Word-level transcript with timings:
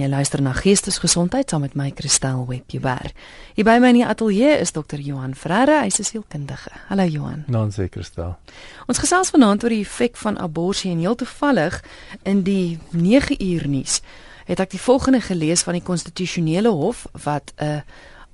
Jy 0.00 0.06
luister 0.08 0.40
na 0.40 0.54
Geestesgesondheid 0.56 1.50
saam 1.52 1.60
met 1.60 1.74
my 1.76 1.90
Christel 1.92 2.46
Webber. 2.48 3.10
Hier 3.52 3.66
by 3.68 3.74
my 3.82 3.90
in 3.92 3.98
die 3.98 4.06
ateljee 4.06 4.54
is 4.62 4.72
dokter 4.72 5.00
Johan 5.04 5.34
Frere, 5.36 5.82
hy's 5.82 5.98
'n 6.00 6.04
sielkundige. 6.08 6.70
Hallo 6.88 7.04
Johan. 7.04 7.44
Nou, 7.48 7.68
sê 7.70 7.88
Christel. 7.90 8.38
Ons 8.86 8.98
gesels 8.98 9.30
vanaand 9.30 9.62
oor 9.62 9.68
die 9.68 9.84
effek 9.84 10.16
van 10.16 10.38
abortus 10.38 10.84
en 10.84 10.98
heel 10.98 11.14
toevallig 11.14 11.84
in 12.22 12.42
die 12.42 12.78
9 12.90 13.42
uur 13.42 13.68
nuus 13.68 14.00
het 14.46 14.60
ek 14.60 14.70
die 14.70 14.80
volgende 14.80 15.20
gelees 15.20 15.62
van 15.62 15.74
die 15.74 15.82
konstitusionele 15.82 16.70
hof 16.70 17.06
wat 17.24 17.52
'n 17.56 17.84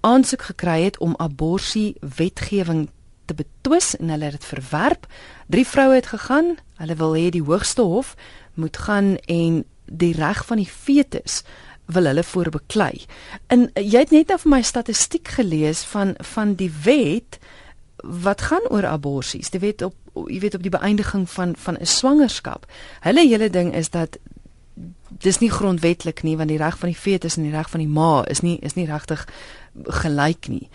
aansoek 0.00 0.42
gekry 0.42 0.82
het 0.84 0.98
om 0.98 1.14
abortus 1.18 1.92
wetgewing 2.00 2.90
te 3.24 3.34
betwis 3.34 3.96
en 3.96 4.08
hulle 4.08 4.24
het 4.24 4.32
dit 4.32 4.44
verwerp. 4.44 5.06
Drie 5.48 5.66
vroue 5.66 5.94
het 5.94 6.06
gegaan. 6.06 6.56
Hulle 6.76 6.94
wil 6.94 7.14
hê 7.16 7.30
die 7.30 7.42
hoogste 7.42 7.82
hof 7.82 8.14
moet 8.54 8.76
gaan 8.76 9.16
en 9.16 9.64
die 9.86 10.12
reg 10.14 10.44
van 10.46 10.56
die 10.56 10.70
fetus 10.70 11.42
wil 11.86 12.04
hulle 12.04 12.24
voorbeklei. 12.24 13.04
En 13.46 13.70
jy 13.74 14.02
het 14.02 14.10
net 14.10 14.32
nou 14.32 14.38
vir 14.42 14.50
my 14.50 14.62
statistiek 14.62 15.28
gelees 15.38 15.84
van 15.92 16.14
van 16.34 16.54
die 16.54 16.72
wet 16.84 17.38
wat 18.02 18.48
gaan 18.50 18.66
oor 18.70 18.86
aborsies. 18.86 19.50
Die 19.50 19.62
wet 19.62 19.82
op 19.82 19.94
jy 20.26 20.40
weet 20.40 20.54
op 20.54 20.64
die 20.64 20.72
beëindiging 20.72 21.28
van 21.30 21.54
van 21.56 21.76
'n 21.78 21.86
swangerskap. 21.86 22.66
Hulle 23.00 23.28
hele 23.28 23.50
ding 23.50 23.74
is 23.74 23.90
dat 23.90 24.18
dis 25.18 25.38
nie 25.38 25.50
grondwetlik 25.50 26.22
nie 26.22 26.36
want 26.36 26.48
die 26.48 26.58
reg 26.58 26.78
van 26.78 26.88
die 26.88 26.98
fetus 26.98 27.36
en 27.36 27.42
die 27.42 27.52
reg 27.52 27.70
van 27.70 27.80
die 27.80 27.88
ma 27.88 28.24
is 28.24 28.40
nie 28.40 28.58
is 28.58 28.74
nie 28.74 28.86
regtig 28.86 29.28
gelyk 29.84 30.48
nie. 30.48 30.68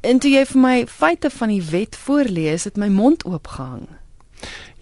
En 0.00 0.18
toe 0.18 0.30
jy 0.30 0.44
vir 0.46 0.60
my 0.60 0.86
feite 0.86 1.30
van 1.30 1.48
die 1.48 1.62
wet 1.62 1.96
voorlees, 1.96 2.64
het 2.64 2.76
my 2.76 2.88
mond 2.88 3.24
oopgehang. 3.24 3.86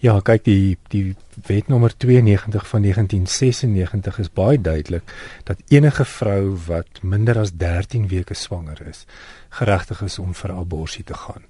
Ja, 0.03 0.17
kyk 0.19 0.43
die 0.43 0.77
die 0.91 1.15
wet 1.47 1.69
nommer 1.71 1.93
92 1.97 2.65
van 2.67 2.81
1996 2.81 4.19
is 4.19 4.31
baie 4.35 4.59
duidelik 4.61 5.13
dat 5.47 5.61
enige 5.67 6.05
vrou 6.05 6.57
wat 6.67 6.99
minder 7.01 7.39
as 7.39 7.53
13 7.55 8.07
weke 8.11 8.33
swanger 8.33 8.81
is, 8.87 9.05
geregtig 9.49 10.01
is 10.01 10.19
om 10.19 10.33
vir 10.33 10.51
abortus 10.51 11.05
te 11.05 11.13
gaan. 11.13 11.47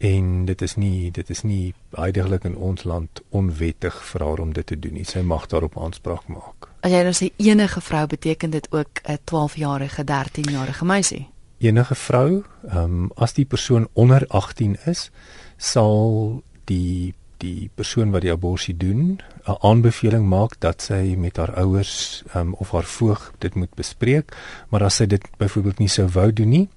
En 0.00 0.44
dit 0.48 0.62
is 0.62 0.74
nie 0.80 1.10
dit 1.12 1.30
is 1.30 1.42
nie 1.44 1.74
heidaglik 1.92 2.44
in 2.48 2.56
ons 2.56 2.84
land 2.88 3.20
onwettig 3.28 4.00
vir 4.12 4.24
haar 4.24 4.40
om 4.40 4.54
dit 4.56 4.66
te 4.66 4.78
doen 4.78 4.96
nie. 4.96 5.04
Sy 5.04 5.20
mag 5.20 5.44
daarop 5.52 5.76
aanspraak 5.76 6.24
maak. 6.32 6.70
As 6.80 6.94
jy 6.96 7.02
nou 7.04 7.12
sê 7.12 7.28
enige 7.36 7.84
vrou 7.84 8.06
beteken 8.06 8.50
dit 8.50 8.72
ook 8.72 9.04
'n 9.04 9.18
12-jarige, 9.28 10.04
13-jarige 10.04 10.84
meisie. 10.84 11.28
Enige 11.58 11.94
vrou, 11.94 12.44
ehm 12.64 12.84
um, 12.84 13.10
as 13.14 13.32
die 13.32 13.44
persoon 13.44 13.88
onder 13.92 14.24
18 14.28 14.76
is, 14.86 15.10
sal 15.56 16.42
die 16.64 17.14
die 17.40 17.70
persoon 17.74 18.12
wat 18.14 18.22
die 18.22 18.32
abortus 18.32 18.76
doen 18.76 19.20
'n 19.48 19.56
aanbeveling 19.60 20.26
maak 20.28 20.60
dat 20.60 20.82
sy 20.82 21.14
met 21.16 21.36
haar 21.36 21.54
ouers 21.54 22.22
um, 22.34 22.54
of 22.54 22.70
haar 22.70 22.84
voog 22.84 23.32
dit 23.38 23.54
moet 23.54 23.74
bespreek, 23.74 24.36
maar 24.68 24.82
as 24.82 24.96
sy 24.96 25.06
dit 25.06 25.22
byvoorbeeld 25.38 25.78
nie 25.78 25.88
sou 25.88 26.08
wou 26.08 26.32
doen 26.32 26.48
nie, 26.48 26.68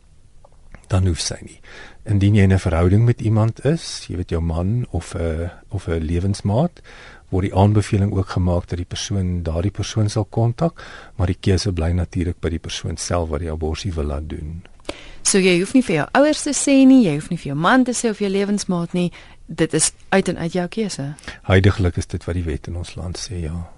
dan 0.88 1.08
hoef 1.08 1.20
sy 1.20 1.38
nie. 1.42 1.60
Indien 2.06 2.36
jy 2.36 2.46
'n 2.48 2.60
verhouding 2.60 3.06
met 3.06 3.22
iemand 3.22 3.66
is, 3.66 4.06
jy 4.08 4.16
weet 4.16 4.30
jou 4.30 4.42
man 4.42 4.86
of 4.92 5.16
'n 5.16 5.52
of 5.70 5.88
'n 5.88 6.00
lewensmaat, 6.00 6.82
word 7.30 7.50
die 7.50 7.56
aanbeveling 7.56 8.12
ook 8.14 8.30
gemaak 8.30 8.68
dat 8.68 8.78
die 8.78 8.86
persoon 8.86 9.44
daardie 9.44 9.72
persoon 9.72 10.10
sal 10.10 10.26
kontak, 10.26 10.84
maar 11.16 11.28
die 11.28 11.40
keuse 11.40 11.72
bly 11.72 11.92
natuurlik 11.92 12.40
by 12.40 12.50
die 12.50 12.60
persoon 12.60 12.98
self 12.98 13.30
wat 13.30 13.40
die 13.40 13.52
abortus 13.52 13.96
wil 13.96 14.06
laat 14.06 14.30
doen. 14.30 14.62
So 15.24 15.40
jy 15.40 15.60
hoef 15.60 15.74
nie 15.74 15.82
vir 15.82 15.96
jou 15.96 16.08
ouers 16.20 16.42
te 16.44 16.52
sê 16.52 16.74
nie, 16.86 17.06
jy 17.08 17.14
hoef 17.16 17.30
nie 17.32 17.40
vir 17.40 17.54
jou 17.54 17.56
man 17.56 17.86
te 17.88 17.94
sê 17.96 18.10
of 18.12 18.20
jou 18.20 18.30
lewensmaat 18.30 18.94
nie, 18.94 19.12
dit 19.46 19.74
is 19.74 19.92
uit 20.10 20.28
en 20.28 20.38
uit 20.38 20.54
jou 20.54 20.68
keuse. 20.68 21.14
Heidiglik 21.42 21.98
is 21.98 22.08
dit 22.08 22.24
wat 22.24 22.36
die 22.36 22.44
wet 22.44 22.68
in 22.68 22.76
ons 22.76 22.96
land 22.96 23.20
sê, 23.20 23.44
ja. 23.44 23.70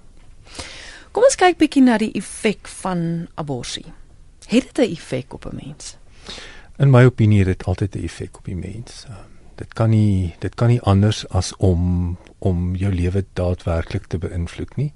Kom 1.11 1.23
ons 1.23 1.37
kyk 1.39 1.57
bietjie 1.57 1.83
na 1.83 1.97
die 1.97 2.11
effek 2.11 2.67
van 2.81 3.27
abortus. 3.35 3.87
Het 4.45 4.73
dit 4.73 4.77
'n 4.77 4.91
effek 4.91 5.33
op 5.33 5.45
'n 5.45 5.55
mens? 5.55 5.97
In 6.77 6.89
my 6.89 7.05
opinie 7.05 7.39
het 7.39 7.47
dit 7.47 7.63
altyd 7.63 7.95
'n 7.95 8.03
effek 8.03 8.37
op 8.37 8.45
die 8.45 8.55
mens. 8.55 9.05
Um, 9.09 9.35
dit 9.55 9.73
kan 9.73 9.89
nie 9.89 10.35
dit 10.39 10.55
kan 10.55 10.67
nie 10.67 10.81
anders 10.81 11.27
as 11.29 11.55
om 11.57 12.17
om 12.39 12.75
jou 12.75 12.93
lewe 12.93 13.25
daadwerklik 13.33 14.05
te 14.05 14.17
beïnvloed 14.17 14.75
nie, 14.75 14.93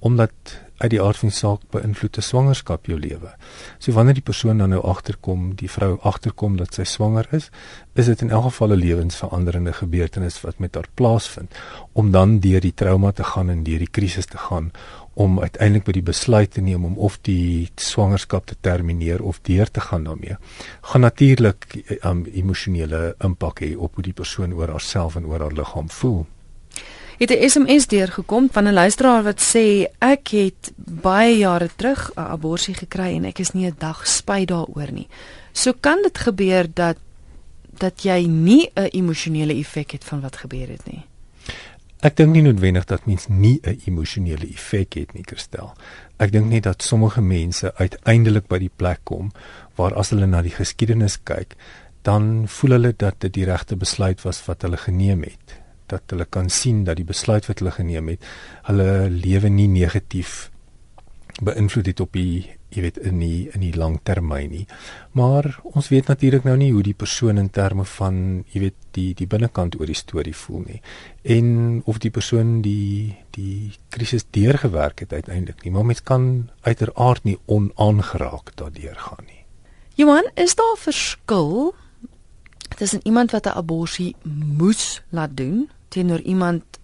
omdat 0.00 0.60
uit 0.80 0.94
die 0.94 1.00
aard 1.02 1.20
van 1.20 1.32
saak 1.36 1.64
beïnvloed 1.74 2.16
'n 2.16 2.24
swangerskap 2.24 2.86
jou 2.86 2.98
lewe. 2.98 3.30
So 3.78 3.92
wanneer 3.92 4.14
die 4.14 4.28
persoon 4.30 4.58
dan 4.58 4.70
nou 4.70 4.82
agterkom, 4.82 5.54
die 5.54 5.70
vrou 5.70 5.98
agterkom 6.00 6.56
dat 6.56 6.74
sy 6.74 6.84
swanger 6.84 7.26
is, 7.30 7.50
is 7.94 8.06
dit 8.06 8.20
in 8.20 8.30
elk 8.30 8.44
geval 8.44 8.72
'n 8.72 8.80
lewensveranderende 8.80 9.72
gebeurtenis 9.72 10.40
wat 10.40 10.58
met 10.58 10.74
haar 10.74 10.88
plaasvind 10.94 11.54
om 11.92 12.10
dan 12.10 12.38
deur 12.40 12.60
die 12.60 12.74
trauma 12.74 13.12
te 13.12 13.24
gaan 13.24 13.50
en 13.50 13.62
deur 13.62 13.78
die 13.78 13.90
krisis 13.90 14.26
te 14.26 14.38
gaan 14.38 14.70
om 15.14 15.40
uiteindelik 15.40 15.84
by 15.84 15.92
die 15.92 16.02
besluit 16.02 16.50
te 16.50 16.60
neem 16.60 16.84
om 16.84 16.98
of 16.98 17.18
die 17.22 17.68
swangerskap 17.76 18.46
te 18.46 18.56
termineer 18.60 19.22
of 19.22 19.40
deur 19.42 19.70
te 19.70 19.80
gaan 19.80 20.04
daarmee. 20.04 20.36
Gaan 20.80 21.00
natuurlik 21.00 21.66
'n 21.74 22.08
um, 22.08 22.24
emosionele 22.24 23.14
impak 23.18 23.60
hê 23.60 23.76
op 23.76 23.94
hoe 23.94 24.04
die 24.04 24.12
persoon 24.12 24.52
oor 24.52 24.68
haarself 24.68 25.16
en 25.16 25.26
oor 25.26 25.40
haar 25.40 25.52
liggaam 25.52 25.90
voel 25.90 26.26
het 27.20 27.30
'n 27.30 27.48
SMS 27.48 27.86
deurgekom 27.86 28.48
van 28.52 28.64
'n 28.64 28.72
luisteraar 28.72 29.22
wat 29.22 29.40
sê 29.40 29.86
ek 29.98 30.28
het 30.28 30.72
baie 30.76 31.36
jare 31.36 31.68
terug 31.76 32.10
'n 32.14 32.20
abortus 32.20 32.76
gekry 32.76 33.14
en 33.16 33.24
ek 33.24 33.38
is 33.38 33.52
nie 33.52 33.66
'n 33.66 33.74
dag 33.78 34.06
spyt 34.06 34.48
daaroor 34.48 34.92
nie. 34.92 35.08
So 35.52 35.72
kan 35.80 36.02
dit 36.02 36.18
gebeur 36.18 36.66
dat 36.74 36.96
dat 37.78 38.02
jy 38.02 38.26
nie 38.26 38.70
'n 38.74 38.88
emosionele 38.90 39.54
effek 39.54 39.90
het 39.90 40.04
van 40.04 40.20
wat 40.20 40.36
gebeur 40.36 40.68
het 40.68 40.86
nie. 40.86 41.04
Ek 42.00 42.16
dink 42.16 42.32
nie 42.32 42.42
noodwendig 42.42 42.84
dat 42.84 43.06
mens 43.06 43.26
nie 43.28 43.60
'n 43.62 43.80
emosionele 43.84 44.46
effek 44.48 44.92
het 44.92 45.12
nie, 45.12 45.22
Kristel. 45.22 45.72
Ek 46.16 46.32
dink 46.32 46.46
net 46.46 46.62
dat 46.62 46.82
sommige 46.82 47.20
mense 47.20 47.74
uiteindelik 47.74 48.46
by 48.46 48.58
die 48.58 48.70
plek 48.76 49.00
kom 49.04 49.32
waar 49.74 49.94
as 49.94 50.10
hulle 50.10 50.26
na 50.26 50.42
die 50.42 50.54
geskiedenis 50.54 51.18
kyk, 51.22 51.56
dan 52.02 52.48
voel 52.48 52.70
hulle 52.70 52.94
dat 52.96 53.14
dit 53.18 53.32
die 53.32 53.44
regte 53.44 53.76
besluit 53.76 54.22
was 54.22 54.44
wat 54.46 54.62
hulle 54.62 54.76
geneem 54.76 55.22
het 55.22 55.59
dat 55.90 56.14
hulle 56.14 56.24
kan 56.24 56.48
sien 56.50 56.84
dat 56.84 56.96
die 56.96 57.08
besluit 57.08 57.46
wat 57.46 57.58
hulle 57.58 57.74
geneem 57.74 58.08
het, 58.14 58.24
hulle 58.68 59.10
lewe 59.10 59.48
nie 59.48 59.68
negatief 59.68 60.50
beïnvloed 61.40 61.86
het 61.86 62.00
op 62.00 62.12
die 62.16 62.48
jy 62.70 62.84
weet 62.84 63.00
in 63.02 63.18
die 63.18 63.48
in 63.50 63.64
die 63.64 63.74
langtermyn 63.74 64.52
nie. 64.52 64.66
Maar 65.18 65.48
ons 65.74 65.88
weet 65.90 66.10
natuurlik 66.10 66.46
nou 66.46 66.54
nie 66.60 66.70
hoe 66.72 66.84
die 66.86 66.94
persoon 66.94 67.40
in 67.42 67.50
terme 67.50 67.84
van 67.96 68.44
jy 68.52 68.62
weet 68.66 68.78
die 68.96 69.08
die 69.18 69.26
binnekant 69.30 69.78
oor 69.80 69.90
die 69.90 69.98
storie 69.98 70.36
voel 70.36 70.62
nie 70.68 70.80
en 71.36 71.82
of 71.90 71.98
die 72.02 72.12
persoon 72.14 72.60
die 72.62 73.16
die 73.34 73.72
krisis 73.90 74.26
deurgewerk 74.30 75.02
het 75.04 75.12
uiteindelik 75.12 75.64
nie. 75.64 75.74
Maar 75.74 75.90
mens 75.90 76.02
kan 76.02 76.50
uiteraard 76.62 77.24
nie 77.24 77.38
onaangeraak 77.46 78.54
daardeur 78.54 78.96
gaan 78.96 79.26
nie. 79.26 79.44
Johan, 79.98 80.30
is 80.34 80.54
daar 80.54 80.78
verskil 80.78 81.74
tussen 82.78 83.00
iemand 83.02 83.30
wat 83.30 83.46
'n 83.46 83.58
abortus 83.58 84.12
moes 84.56 85.02
laat 85.10 85.36
doen 85.36 85.68
teenoor 85.90 86.20
iemand 86.20 86.80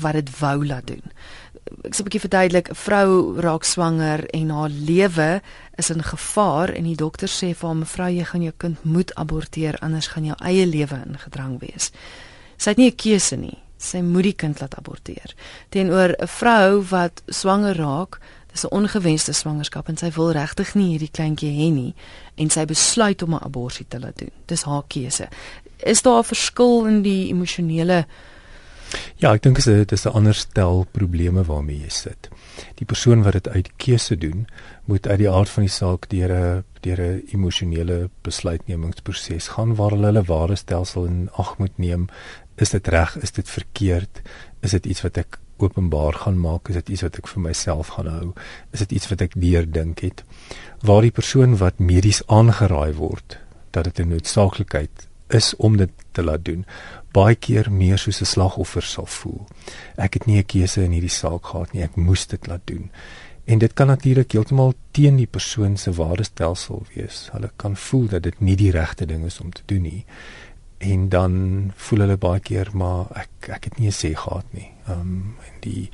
wat 0.00 0.12
dit 0.18 0.30
wou 0.38 0.66
laat 0.66 0.86
doen. 0.86 1.02
Ek 1.86 1.94
sê 1.94 2.00
'n 2.00 2.08
bietjie 2.08 2.26
verduidelik, 2.26 2.68
'n 2.70 2.74
vrou 2.74 3.40
raak 3.40 3.64
swanger 3.64 4.26
en 4.34 4.50
haar 4.50 4.68
lewe 4.68 5.40
is 5.76 5.90
in 5.90 6.02
gevaar 6.02 6.68
en 6.68 6.84
die 6.84 6.96
dokter 6.96 7.28
sê 7.28 7.54
vir 7.54 7.66
haar 7.68 7.76
mevrou 7.76 8.10
jy 8.10 8.24
gaan 8.24 8.42
jou 8.42 8.54
kind 8.56 8.84
moet 8.84 9.14
aborteer 9.14 9.78
anders 9.78 10.06
gaan 10.06 10.24
jou 10.24 10.36
eie 10.40 10.66
lewe 10.66 11.02
in 11.06 11.18
gedrang 11.18 11.60
wees. 11.60 11.90
Sy 12.56 12.70
het 12.70 12.78
nie 12.78 12.90
'n 12.90 12.96
keuse 12.96 13.36
nie. 13.36 13.58
Sy 13.78 14.00
moet 14.00 14.22
die 14.22 14.32
kind 14.32 14.60
laat 14.60 14.74
aborteer. 14.74 15.34
Teenoor 15.70 16.14
'n 16.18 16.26
vrou 16.26 16.82
wat 16.82 17.22
swanger 17.28 17.76
raak, 17.76 18.20
dis 18.52 18.64
'n 18.64 18.74
ongewenste 18.74 19.32
swangerskap 19.32 19.88
en 19.88 19.96
sy 19.96 20.10
wil 20.10 20.32
regtig 20.32 20.74
nie 20.74 20.90
hierdie 20.90 21.10
kleintjie 21.10 21.50
hê 21.50 21.72
nie 21.72 21.94
en 22.36 22.50
sy 22.50 22.64
besluit 22.64 23.22
om 23.22 23.34
'n 23.34 23.44
abortus 23.44 23.86
te 23.88 23.98
laat 23.98 24.18
doen. 24.18 24.30
Dis 24.46 24.62
haar 24.62 24.82
keuse. 24.88 25.28
Is 25.76 26.02
daar 26.02 26.18
'n 26.18 26.24
verskil 26.24 26.86
in 26.86 27.02
die 27.02 27.28
emosionele 27.28 28.06
Ja, 29.16 29.32
ek 29.32 29.42
dink 29.42 29.60
dit 29.62 29.92
is 29.92 30.04
'n 30.06 30.16
ander 30.18 30.34
stel 30.34 30.86
probleme 30.90 31.44
waarmee 31.44 31.80
jy 31.80 31.88
sit. 31.88 32.28
Die 32.74 32.86
persoon 32.86 33.22
wat 33.22 33.32
dit 33.32 33.48
uit 33.48 33.70
keuse 33.76 34.16
doen, 34.16 34.46
moet 34.84 35.06
uit 35.08 35.18
die 35.18 35.30
aard 35.30 35.48
van 35.48 35.62
die 35.62 35.72
saak 35.72 36.08
deur 36.08 36.32
'n 36.32 36.64
deur 36.80 37.00
'n 37.00 37.22
emosionele 37.32 38.10
besluitnemingsproses 38.22 39.48
gaan 39.48 39.74
waar 39.74 39.90
hulle 39.90 40.06
hulle 40.06 40.24
ware 40.24 40.56
stelsel 40.56 41.04
in 41.04 41.30
ag 41.32 41.58
moet 41.58 41.78
neem. 41.78 42.08
Is 42.56 42.70
dit 42.70 42.88
reg? 42.88 43.16
Is 43.22 43.32
dit 43.32 43.48
verkeerd? 43.48 44.22
Is 44.60 44.70
dit 44.70 44.86
iets 44.86 45.02
wat 45.02 45.16
ek 45.16 45.38
openbaar 45.58 46.12
gaan 46.12 46.40
maak? 46.40 46.68
Is 46.68 46.74
dit 46.74 46.88
iets 46.88 47.02
wat 47.02 47.16
ek 47.16 47.28
vir 47.28 47.42
myself 47.42 47.88
gaan 47.88 48.06
hou? 48.06 48.32
Is 48.72 48.78
dit 48.78 48.92
iets 48.92 49.08
wat 49.08 49.20
ek 49.20 49.32
deurdink 49.34 50.00
het? 50.00 50.24
Waar 50.80 51.02
die 51.02 51.14
persoon 51.14 51.56
wat 51.56 51.78
medies 51.78 52.22
aangeraai 52.26 52.92
word 52.92 53.38
dat 53.70 53.84
dit 53.84 54.00
'n 54.00 54.08
noodsaaklikheid 54.08 55.08
is 55.34 55.56
om 55.56 55.76
dit 55.76 55.90
te 56.12 56.22
laat 56.22 56.44
doen 56.44 56.66
baie 57.12 57.36
keer 57.36 57.70
meer 57.70 57.98
soos 57.98 58.20
'n 58.20 58.24
slagoffer 58.34 58.82
sal 58.82 59.06
voel. 59.06 59.46
Ek 59.96 60.14
het 60.14 60.26
nie 60.26 60.38
'n 60.38 60.46
keuse 60.46 60.84
in 60.84 60.92
hierdie 60.92 61.10
saak 61.10 61.44
gehad 61.46 61.72
nie, 61.72 61.82
ek 61.82 61.96
moes 61.96 62.26
dit 62.26 62.46
laat 62.46 62.66
doen. 62.66 62.90
En 63.44 63.58
dit 63.58 63.72
kan 63.72 63.86
natuurlik 63.86 64.32
heeltemal 64.32 64.74
teen 64.90 65.16
die 65.16 65.26
persoon 65.26 65.76
se 65.76 65.92
waardestelsel 65.92 66.86
wees. 66.94 67.28
Hulle 67.32 67.50
kan 67.56 67.76
voel 67.76 68.06
dat 68.08 68.22
dit 68.22 68.40
nie 68.40 68.56
die 68.56 68.70
regte 68.70 69.06
ding 69.06 69.24
is 69.24 69.40
om 69.40 69.50
te 69.50 69.62
doen 69.66 69.82
nie. 69.82 70.04
En 70.78 71.08
dan 71.08 71.72
voel 71.76 71.98
hulle 71.98 72.16
baie 72.16 72.40
keer 72.40 72.68
maar 72.72 73.06
ek 73.14 73.48
ek 73.48 73.64
het 73.64 73.78
nie 73.78 73.88
'n 73.88 73.92
sê 73.92 74.14
gehad 74.14 74.44
nie. 74.52 74.70
Um 74.88 75.36
en 75.46 75.60
die 75.60 75.90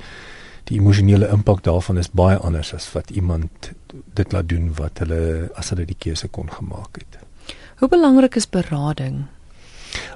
die 0.63 0.79
emosionele 0.79 1.27
impak 1.27 1.63
daarvan 1.63 1.97
is 1.97 2.11
baie 2.11 2.37
anders 2.37 2.73
as 2.73 2.93
wat 2.93 3.09
iemand 3.09 3.71
dit 4.13 4.31
laat 4.31 4.49
doen 4.49 4.73
wat 4.73 4.99
hulle 4.99 5.49
as 5.55 5.69
hulle 5.69 5.85
die 5.85 5.97
keuse 5.99 6.27
kon 6.27 6.51
gemaak 6.51 6.95
het. 6.97 7.28
Hoe 7.79 7.87
belangrik 7.87 8.35
is 8.35 8.49
berading? 8.49 9.25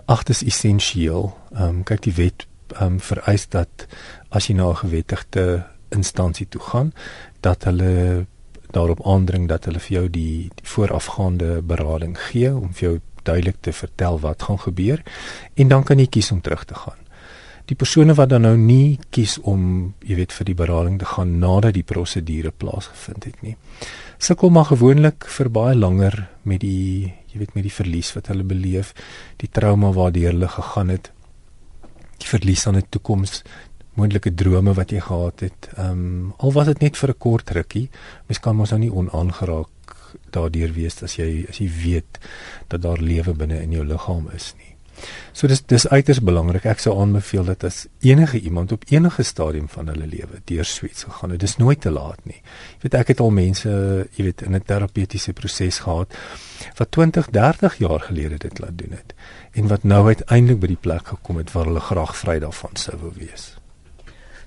Ag, 0.05 0.23
dit 0.23 0.35
is 0.35 0.43
essensieel. 0.43 1.29
Ehm 1.55 1.63
um, 1.63 1.83
kyk 1.87 2.01
die 2.03 2.15
wet 2.17 2.43
ehm 2.75 2.97
um, 2.97 2.99
vereis 2.99 3.45
dat 3.47 3.85
as 4.29 4.49
jy 4.49 4.55
na 4.55 4.67
'n 4.69 4.81
gewettigde 4.83 5.63
instansie 5.89 6.47
toe 6.49 6.61
gaan, 6.61 6.91
dat 7.39 7.63
hulle 7.63 8.25
daarop 8.71 9.05
aandring 9.07 9.47
dat 9.47 9.65
hulle 9.65 9.79
vir 9.79 9.95
jou 9.95 10.09
die, 10.09 10.51
die 10.55 10.67
voorafgaande 10.67 11.61
berading 11.61 12.17
gee 12.19 12.51
om 12.55 12.73
vir 12.73 12.89
jou 12.89 12.99
duidelik 13.23 13.57
te 13.61 13.71
vertel 13.71 14.19
wat 14.19 14.43
gaan 14.43 14.59
gebeur 14.59 15.03
en 15.53 15.67
dan 15.67 15.83
kan 15.83 15.99
jy 15.99 16.07
kies 16.07 16.31
om 16.31 16.41
terug 16.41 16.65
te 16.65 16.75
gaan. 16.75 16.99
Die 17.65 17.75
persone 17.75 18.13
wat 18.13 18.29
dan 18.29 18.41
nou 18.41 18.57
nie 18.57 18.99
kies 19.09 19.37
om, 19.39 19.93
jy 20.03 20.15
weet, 20.15 20.33
vir 20.33 20.45
die 20.45 20.55
berading 20.55 20.99
te 20.99 21.05
gaan 21.05 21.39
nadat 21.39 21.73
die 21.73 21.83
prosedure 21.83 22.51
plaasgevind 22.51 23.23
het 23.23 23.41
nie. 23.41 23.55
Sukkel 24.17 24.49
maar 24.49 24.65
gewoonlik 24.65 25.25
vir 25.25 25.49
baie 25.49 25.75
langer 25.75 26.27
met 26.43 26.59
die, 26.59 27.13
jy 27.33 27.41
weet, 27.41 27.53
met 27.57 27.65
die 27.65 27.73
verlies 27.73 28.13
wat 28.15 28.29
hulle 28.31 28.45
beleef, 28.47 28.93
die 29.41 29.49
trauma 29.49 29.91
waardeur 29.91 30.31
hulle 30.31 30.47
gegaan 30.47 30.93
het, 30.93 31.11
die 32.21 32.29
verlies 32.29 32.67
aan 32.67 32.77
'n 32.77 32.89
toekoms, 32.89 33.43
moontlike 33.97 34.33
drome 34.33 34.73
wat 34.73 34.91
jy 34.91 35.01
gehad 35.01 35.39
het. 35.39 35.69
Ehm 35.77 35.91
um, 35.91 36.33
al 36.37 36.53
was 36.53 36.65
dit 36.65 36.81
net 36.81 36.97
vir 36.97 37.09
'n 37.09 37.17
kort 37.17 37.49
rukkie, 37.49 37.89
mens 38.27 38.39
kan 38.39 38.55
mos 38.55 38.69
nou 38.71 38.79
nie 38.79 38.91
onaangeraak 38.91 39.69
daardeur 40.31 40.73
wees 40.73 41.03
as 41.03 41.17
jy 41.17 41.45
as 41.49 41.59
jy 41.59 41.69
weet 41.83 42.19
dat 42.67 42.81
daar 42.81 43.01
lewe 43.01 43.33
binne 43.33 43.61
in 43.61 43.71
jou 43.71 43.85
liggaam 43.85 44.29
is 44.33 44.53
nie. 44.57 44.62
So 45.31 45.47
dis 45.47 45.63
dis 45.65 45.87
uiters 45.87 46.21
belangrik. 46.21 46.65
Ek 46.65 46.79
sou 46.79 46.93
aanbeveel 47.01 47.45
dat 47.45 47.63
as 47.63 47.85
enige 48.05 48.39
iemand 48.39 48.71
op 48.71 48.83
enige 48.89 49.23
stadium 49.23 49.67
van 49.69 49.87
hulle 49.87 50.07
lewe 50.07 50.41
deur 50.45 50.65
suits 50.65 51.03
gegaan 51.03 51.33
het, 51.35 51.39
dis 51.39 51.57
nooit 51.57 51.81
te 51.81 51.91
laat 51.91 52.19
nie. 52.29 52.41
Jy 52.77 52.85
weet 52.85 52.99
ek 53.01 53.07
het 53.13 53.23
al 53.23 53.31
mense, 53.31 53.69
jy 54.17 54.23
weet, 54.29 54.41
in 54.41 54.55
'n 54.55 54.63
terapeutiese 54.65 55.33
proses 55.33 55.79
gehad 55.79 56.13
wat 56.77 56.91
20, 56.91 57.29
30 57.29 57.77
jaar 57.77 57.99
gelede 57.99 58.37
dit 58.37 58.59
laat 58.59 58.77
doen 58.77 58.91
het 58.91 59.13
en 59.53 59.67
wat 59.67 59.83
nou 59.83 60.07
uiteindelik 60.07 60.59
by 60.59 60.67
die 60.67 60.81
plek 60.81 61.07
gekom 61.07 61.37
het 61.37 61.51
waar 61.51 61.65
hulle 61.65 61.79
graag 61.79 62.15
vry 62.17 62.39
daarvan 62.39 62.75
sou 62.75 62.97
wou 62.97 63.11
wees. 63.15 63.62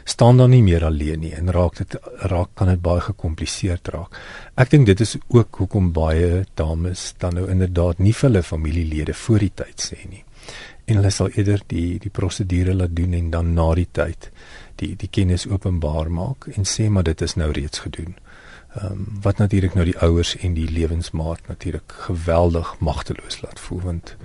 staan 0.08 0.38
dan 0.40 0.50
nie 0.50 0.62
meer 0.62 0.84
alleen 0.84 1.20
nie 1.20 1.34
en 1.36 1.52
raak 1.52 1.76
dit 1.80 1.96
raak 2.32 2.54
kan 2.54 2.70
dit 2.72 2.80
baie 2.82 3.00
gekompliseerd 3.04 3.88
raak. 3.94 4.16
Ek 4.56 4.70
dink 4.72 4.86
dit 4.86 5.00
is 5.04 5.16
ook 5.28 5.60
hoekom 5.60 5.92
baie 5.92 6.44
dames 6.60 7.12
dan 7.18 7.36
nou 7.38 7.48
inderdaad 7.50 8.00
nie 8.02 8.14
vir 8.14 8.28
hulle 8.28 8.42
familielede 8.42 9.14
voor 9.14 9.44
die 9.44 9.52
tyd 9.62 9.84
sê 9.90 9.98
nie. 10.08 10.24
En 10.88 11.00
hulle 11.00 11.12
sal 11.12 11.28
eerder 11.34 11.64
die 11.68 11.98
die 12.00 12.14
prosedure 12.14 12.74
laat 12.74 12.96
doen 12.96 13.18
en 13.18 13.30
dan 13.34 13.52
na 13.54 13.68
die 13.76 13.88
tyd 13.92 14.30
die 14.80 14.94
die 14.96 15.10
kennis 15.10 15.46
openbaar 15.50 16.10
maak 16.10 16.48
en 16.54 16.64
sê 16.64 16.88
maar 16.88 17.04
dit 17.04 17.22
is 17.26 17.36
nou 17.36 17.50
reeds 17.52 17.84
gedoen. 17.86 18.16
Ehm 18.78 18.92
um, 18.92 19.06
wat 19.22 19.38
natuurlik 19.38 19.74
nou 19.74 19.84
die 19.84 19.98
ouers 20.04 20.36
en 20.36 20.54
die 20.54 20.68
lewensmaat 20.70 21.46
natuurlik 21.48 21.92
geweldig 22.08 22.74
magteloos 22.78 23.40
laat 23.42 23.60
voel 23.60 23.80
want 23.80 24.16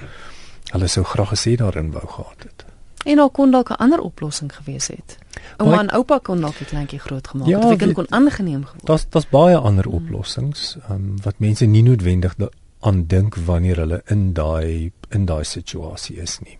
hulle 0.74 0.88
sou 0.90 1.04
graag 1.06 1.34
gesê 1.34 1.56
daarin 1.60 1.92
wou 1.94 2.08
gehad 2.08 2.46
het. 2.48 2.66
En 3.04 3.20
al 3.20 3.30
kon 3.30 3.52
dalk 3.52 3.70
'n 3.70 3.82
ander 3.84 4.00
oplossing 4.00 4.56
gewees 4.56 4.88
het. 4.88 5.18
Ouma 5.58 5.80
en 5.80 5.92
oupa 5.92 6.18
kon 6.18 6.42
dalk 6.42 6.60
'n 6.60 6.66
kleintjie 6.66 7.00
groot 7.00 7.28
gemaak 7.28 7.48
ja, 7.48 7.60
het. 7.60 7.80
Dit 7.80 7.94
kon, 7.94 8.06
kon 8.06 8.18
aangeneem 8.18 8.66
geword. 8.66 8.86
Daar's 8.86 9.06
daar's 9.10 9.30
baie 9.30 9.58
ander 9.58 9.88
oplossings 9.88 10.78
um, 10.90 11.16
wat 11.24 11.36
mense 11.38 11.66
nie 11.66 11.84
noodwendig 11.84 12.36
aan 12.80 13.06
dink 13.08 13.36
wanneer 13.36 13.78
hulle 13.78 14.02
in 14.06 14.34
daai 14.34 14.92
in 15.10 15.26
daai 15.26 15.44
situasie 15.44 16.16
is 16.22 16.40
nie. 16.40 16.58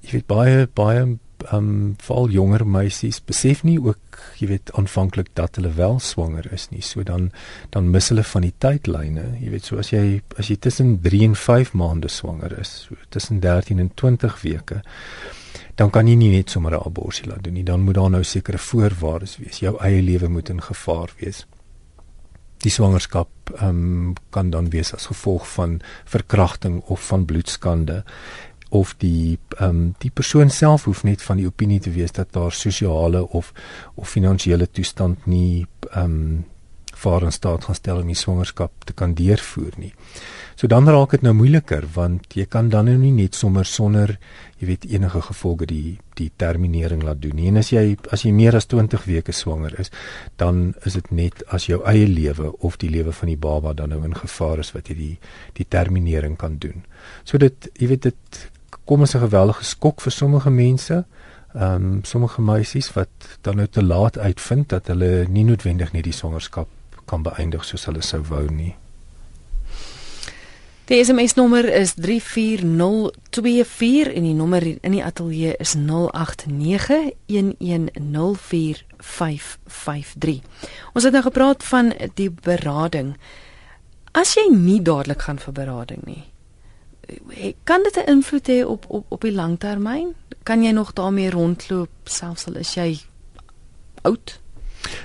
Jy 0.00 0.10
weet 0.10 0.26
baie 0.26 0.66
baie 0.66 1.18
um, 1.52 1.94
veral 2.02 2.28
jonger 2.30 2.66
meisies 2.66 3.20
besef 3.24 3.62
nie 3.62 3.78
ook 3.80 4.08
jy 4.38 4.48
weet 4.50 4.72
aanvanklik 4.78 5.30
dat 5.38 5.58
hulle 5.58 5.70
wel 5.76 5.98
swanger 6.02 6.46
is 6.52 6.68
nie. 6.70 6.82
So 6.82 7.02
dan 7.06 7.30
dan 7.74 7.90
mis 7.90 8.10
hulle 8.12 8.24
van 8.26 8.46
die 8.46 8.54
tydlyne. 8.58 9.26
Jy 9.40 9.50
weet 9.54 9.68
so 9.70 9.78
as 9.82 9.92
jy 9.92 10.20
as 10.38 10.50
jy 10.50 10.56
tussen 10.56 10.96
3 11.04 11.24
en 11.30 11.36
5 11.36 11.74
maande 11.78 12.10
swanger 12.12 12.58
is, 12.60 12.72
so 12.86 12.96
tussen 13.14 13.40
13 13.44 13.78
en 13.78 13.92
20 13.94 14.40
weke, 14.42 14.82
dan 15.78 15.92
kan 15.94 16.08
jy 16.08 16.16
nie 16.18 16.32
net 16.34 16.50
sommer 16.50 16.74
'n 16.74 16.82
abortus 16.86 17.24
laat 17.26 17.44
doen 17.44 17.54
nie. 17.54 17.64
Dan 17.64 17.80
moet 17.80 17.94
daar 17.94 18.10
nou 18.10 18.24
sekere 18.24 18.58
voorwaardes 18.58 19.38
wees. 19.38 19.60
Jou 19.60 19.76
eie 19.80 20.02
lewe 20.02 20.28
moet 20.28 20.48
in 20.48 20.60
gevaar 20.60 21.12
wees. 21.18 21.46
Die 22.58 22.70
swangerskap 22.70 23.28
ehm 23.60 23.68
um, 23.68 24.14
kan 24.30 24.50
dan 24.50 24.70
wees 24.70 24.94
as 24.94 25.06
gevolg 25.06 25.46
van 25.48 25.80
verkrachting 26.04 26.82
of 26.82 27.06
van 27.06 27.24
bloedskande 27.24 28.04
of 28.68 28.94
die 28.98 29.38
ehm 29.58 29.68
um, 29.68 29.94
die 29.98 30.10
persoon 30.10 30.50
self 30.50 30.84
hoef 30.84 31.04
net 31.04 31.22
van 31.22 31.36
die 31.36 31.46
opinie 31.46 31.80
te 31.80 31.90
wees 31.90 32.12
dat 32.12 32.32
daar 32.32 32.52
sosiale 32.52 33.28
of 33.28 33.52
of 33.94 34.08
finansiële 34.08 34.70
toestand 34.70 35.26
nie 35.26 35.66
ehm 35.90 36.04
um, 36.04 36.44
voor 36.98 37.22
in 37.22 37.32
staat 37.32 37.64
gaan 37.64 37.74
stel 37.74 38.00
om 38.00 38.06
die 38.10 38.18
swangerskap 38.18 38.84
te 38.84 38.92
kan 38.92 39.14
deurvoer 39.14 39.76
nie. 39.78 39.92
So 40.58 40.66
dan 40.66 40.88
raak 40.90 41.12
dit 41.14 41.22
nou 41.22 41.34
moeiliker 41.38 41.84
want 41.94 42.34
jy 42.34 42.48
kan 42.50 42.70
dan 42.72 42.88
nou 42.90 42.96
nie 42.98 43.12
net 43.14 43.38
sommer 43.38 43.66
sonder 43.70 44.16
jy 44.58 44.66
weet 44.72 44.88
enige 44.90 45.22
gevolge 45.28 45.68
die 45.70 45.98
die 46.18 46.32
terminering 46.42 47.04
laat 47.06 47.20
doen 47.22 47.38
nie. 47.38 47.46
En 47.52 47.60
as 47.62 47.70
jy 47.70 47.94
as 48.10 48.24
jy 48.26 48.32
meer 48.34 48.58
as 48.58 48.66
20 48.66 49.06
weke 49.06 49.32
swanger 49.32 49.78
is, 49.78 49.92
dan 50.42 50.74
is 50.88 50.98
dit 50.98 51.12
net 51.14 51.44
as 51.54 51.68
jou 51.70 51.78
eie 51.86 52.08
lewe 52.10 52.50
of 52.66 52.80
die 52.82 52.90
lewe 52.90 53.14
van 53.14 53.30
die 53.30 53.38
baba 53.38 53.76
dan 53.78 53.94
nou 53.94 54.02
in 54.04 54.18
gevaar 54.18 54.58
is 54.64 54.74
wat 54.74 54.90
jy 54.90 54.98
die 54.98 55.16
die 55.60 55.68
terminering 55.70 56.34
kan 56.36 56.58
doen. 56.58 56.82
So 57.22 57.38
dit 57.38 57.70
jy 57.78 57.92
weet 57.94 58.10
dit 58.10 58.48
kom 58.88 59.02
as 59.02 59.14
'n 59.14 59.20
geweldige 59.20 59.64
skok 59.64 60.00
vir 60.00 60.12
sommige 60.12 60.50
mense. 60.50 61.04
Ehm 61.54 61.74
um, 61.74 62.04
sommige 62.04 62.42
meisies 62.42 62.92
wat 62.92 63.08
dan 63.40 63.56
nou 63.56 63.68
te 63.68 63.82
laat 63.82 64.18
uitvind 64.18 64.68
dat 64.68 64.86
hulle 64.86 65.26
nie 65.28 65.44
noodwendig 65.44 65.92
net 65.92 66.04
die 66.04 66.12
swangerskap 66.12 66.68
kan 67.04 67.22
beëindig 67.22 67.64
soos 67.64 67.84
hulle 67.84 68.02
sou 68.02 68.22
wou 68.28 68.52
nie. 68.52 68.76
Die 70.88 71.04
SMS 71.04 71.34
nommer 71.34 71.68
is 71.68 71.94
34024 71.94 74.14
en 74.14 74.22
die 74.22 74.34
nommer 74.34 74.76
in 74.80 74.92
die 74.92 75.04
ateljee 75.04 75.56
is 75.60 75.76
0891104553. 75.76 75.80
Ons 80.92 81.04
het 81.04 81.12
nou 81.12 81.22
gepraat 81.22 81.64
van 81.64 81.92
die 82.14 82.30
berading. 82.30 83.16
As 84.12 84.34
jy 84.34 84.54
nie 84.54 84.82
dadelik 84.82 85.22
gaan 85.28 85.38
vir 85.38 85.52
berading 85.52 86.04
nie, 86.08 86.24
kan 87.64 87.82
dit 87.82 87.96
'n 87.96 88.10
invloed 88.10 88.48
hê 88.48 88.64
op 88.64 88.84
op 88.88 89.04
op 89.08 89.20
die 89.20 89.32
langtermyn? 89.32 90.14
Kan 90.42 90.62
jy 90.62 90.70
nog 90.70 90.92
daarmee 90.92 91.30
rondloop 91.30 91.90
selfs 92.04 92.46
al 92.46 92.56
is 92.56 92.74
jy 92.74 93.00
oud? 94.02 94.40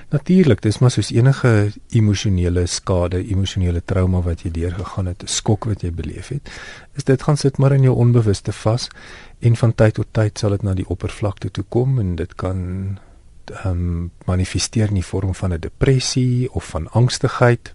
Natuurlik, 0.08 0.62
dis 0.62 0.78
maar 0.78 0.90
soos 0.90 1.10
enige 1.10 1.72
emosionele 1.90 2.66
skade, 2.66 3.28
emosionele 3.28 3.82
trauma 3.84 4.20
wat 4.20 4.44
jy 4.44 4.50
deurgegaan 4.50 5.06
het, 5.06 5.22
'n 5.22 5.26
skok 5.26 5.64
wat 5.64 5.82
jy 5.82 5.90
beleef 5.92 6.28
het, 6.28 6.50
is 6.94 7.04
dit 7.04 7.22
gaan 7.22 7.36
sit 7.36 7.58
maar 7.58 7.72
in 7.72 7.82
jou 7.82 7.96
onbewuste 7.96 8.52
vas 8.52 8.88
en 9.38 9.56
van 9.56 9.74
tyd 9.74 9.94
tot 9.94 10.06
tyd 10.10 10.38
sal 10.38 10.50
dit 10.50 10.62
na 10.62 10.74
die 10.74 10.88
oppervlakte 10.88 11.50
toe 11.50 11.64
kom 11.68 11.98
en 11.98 12.16
dit 12.16 12.34
kan 12.34 12.58
ehm 13.44 13.70
um, 13.70 14.10
manifesteer 14.24 14.88
in 14.88 14.94
die 14.94 15.04
vorm 15.04 15.34
van 15.34 15.52
'n 15.52 15.60
depressie 15.60 16.52
of 16.52 16.64
van 16.64 16.90
angstigheid 16.90 17.74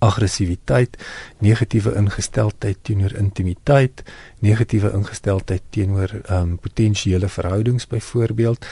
aggressiwiteit, 0.00 0.96
negatiewe 1.44 1.94
ingesteldheid 2.00 2.78
teenoor 2.82 3.14
intimiteit, 3.20 4.02
negatiewe 4.40 4.92
ingesteldheid 4.96 5.62
teenoor 5.70 6.14
ehm 6.20 6.36
um, 6.40 6.58
potensiële 6.58 7.28
verhoudings 7.28 7.86
byvoorbeeld. 7.86 8.66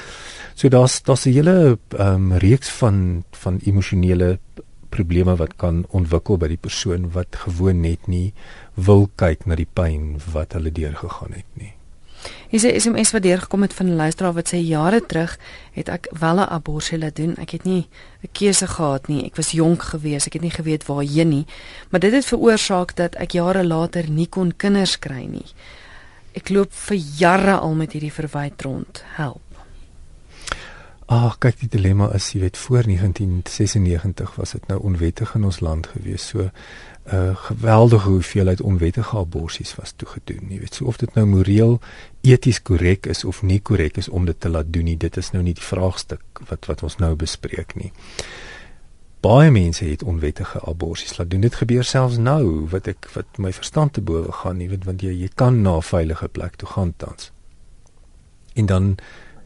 So 0.54 0.68
daar's 0.68 1.02
daar's 1.02 1.26
'n 1.26 1.32
hele 1.32 1.78
ehm 1.88 2.14
um, 2.14 2.32
reeks 2.32 2.70
van 2.70 3.24
van 3.30 3.60
emosionele 3.64 4.38
probleme 4.88 5.36
wat 5.36 5.56
kan 5.56 5.84
ontwikkel 5.88 6.36
by 6.36 6.48
die 6.48 6.60
persoon 6.60 7.10
wat 7.12 7.36
gewoon 7.44 7.80
net 7.80 8.06
nie 8.06 8.32
wil 8.74 9.10
kyk 9.14 9.46
na 9.46 9.54
die 9.54 9.68
pyn 9.72 10.16
wat 10.32 10.52
hulle 10.52 10.72
deurgegaan 10.72 11.32
het 11.32 11.50
nie. 11.54 11.77
Hier 12.48 12.64
is 12.64 12.64
'n 12.64 12.80
SMS 12.80 13.10
wat 13.10 13.22
deurgekom 13.22 13.62
het 13.62 13.74
van 13.74 13.86
'n 13.86 13.96
luisteraar 13.96 14.32
wat 14.32 14.54
sê 14.54 14.56
jare 14.56 15.06
terug 15.06 15.38
het 15.72 15.88
ek 15.88 16.08
wel 16.18 16.36
'n 16.36 16.48
abortus 16.48 16.98
laat 16.98 17.16
doen. 17.16 17.36
Ek 17.36 17.50
het 17.50 17.64
nie 17.64 17.88
'n 18.22 18.28
keuse 18.32 18.66
gehad 18.66 19.08
nie. 19.08 19.24
Ek 19.24 19.36
was 19.36 19.50
jonk 19.50 19.82
geweest. 19.82 20.26
Ek 20.26 20.32
het 20.32 20.42
nie 20.42 20.50
geweet 20.50 20.86
waarheen 20.86 21.28
nie. 21.28 21.46
Maar 21.90 22.00
dit 22.00 22.12
het 22.12 22.24
veroorsaak 22.24 22.96
dat 22.96 23.14
ek 23.14 23.30
jare 23.30 23.66
later 23.66 24.10
nie 24.10 24.28
kon 24.28 24.56
kinders 24.56 24.98
kry 24.98 25.24
nie. 25.24 25.46
Ek 26.32 26.48
loop 26.48 26.72
vir 26.72 26.96
jare 26.96 27.58
al 27.58 27.74
met 27.74 27.92
hierdie 27.92 28.12
verwyd 28.12 28.62
rond. 28.62 29.04
Help. 29.16 29.40
Ag, 31.08 31.38
kyk 31.40 31.56
die 31.62 31.70
dilemma 31.72 32.10
is, 32.12 32.26
jy 32.34 32.40
weet, 32.42 32.58
voor 32.60 32.82
1996 32.84 34.34
was 34.36 34.50
dit 34.52 34.66
nou 34.68 34.76
onwettig 34.84 35.30
in 35.34 35.44
ons 35.48 35.60
land 35.64 35.86
gewees. 35.86 36.26
So 36.28 36.50
'n 37.08 37.14
uh, 37.14 37.36
geweldige 37.36 38.08
hoeveelheid 38.08 38.60
onwettige 38.60 39.16
aborsies 39.16 39.74
was 39.74 39.92
toegedoen. 39.96 40.48
Jy 40.48 40.58
weet, 40.58 40.74
so 40.74 40.84
of 40.84 40.96
dit 40.96 41.14
nou 41.14 41.26
moreel 41.26 41.80
eties 42.20 42.62
korrek 42.62 43.06
is 43.06 43.24
of 43.24 43.42
nie 43.42 43.60
korrek 43.60 43.96
is 43.96 44.08
om 44.08 44.24
dit 44.24 44.40
te 44.40 44.48
laat 44.48 44.72
doen 44.72 44.84
nie, 44.84 44.96
dit 44.96 45.16
is 45.16 45.30
nou 45.30 45.42
nie 45.42 45.54
die 45.54 45.64
vraagstuk 45.64 46.42
wat 46.48 46.66
wat 46.66 46.82
ons 46.82 46.96
nou 46.96 47.14
bespreek 47.16 47.74
nie. 47.74 47.92
Baie 49.20 49.50
mense 49.50 49.84
het 49.84 50.02
onwettige 50.02 50.60
aborsies 50.60 51.16
laat 51.16 51.30
doen. 51.30 51.40
Dit 51.40 51.54
gebeur 51.54 51.84
selfs 51.84 52.18
nou 52.18 52.68
wat 52.70 52.86
ek 52.86 53.08
wat 53.14 53.38
my 53.38 53.52
verstand 53.52 53.92
te 53.92 54.04
bowe 54.04 54.32
gaan, 54.42 54.60
jy 54.60 54.68
weet, 54.68 54.84
want 54.84 55.02
jy 55.02 55.14
jy 55.22 55.30
kan 55.34 55.62
na 55.62 55.76
'n 55.76 55.82
veilige 55.82 56.28
plek 56.28 56.56
toe 56.56 56.68
gaan 56.68 56.92
tans. 56.96 57.32
En 58.54 58.66
dan 58.66 58.96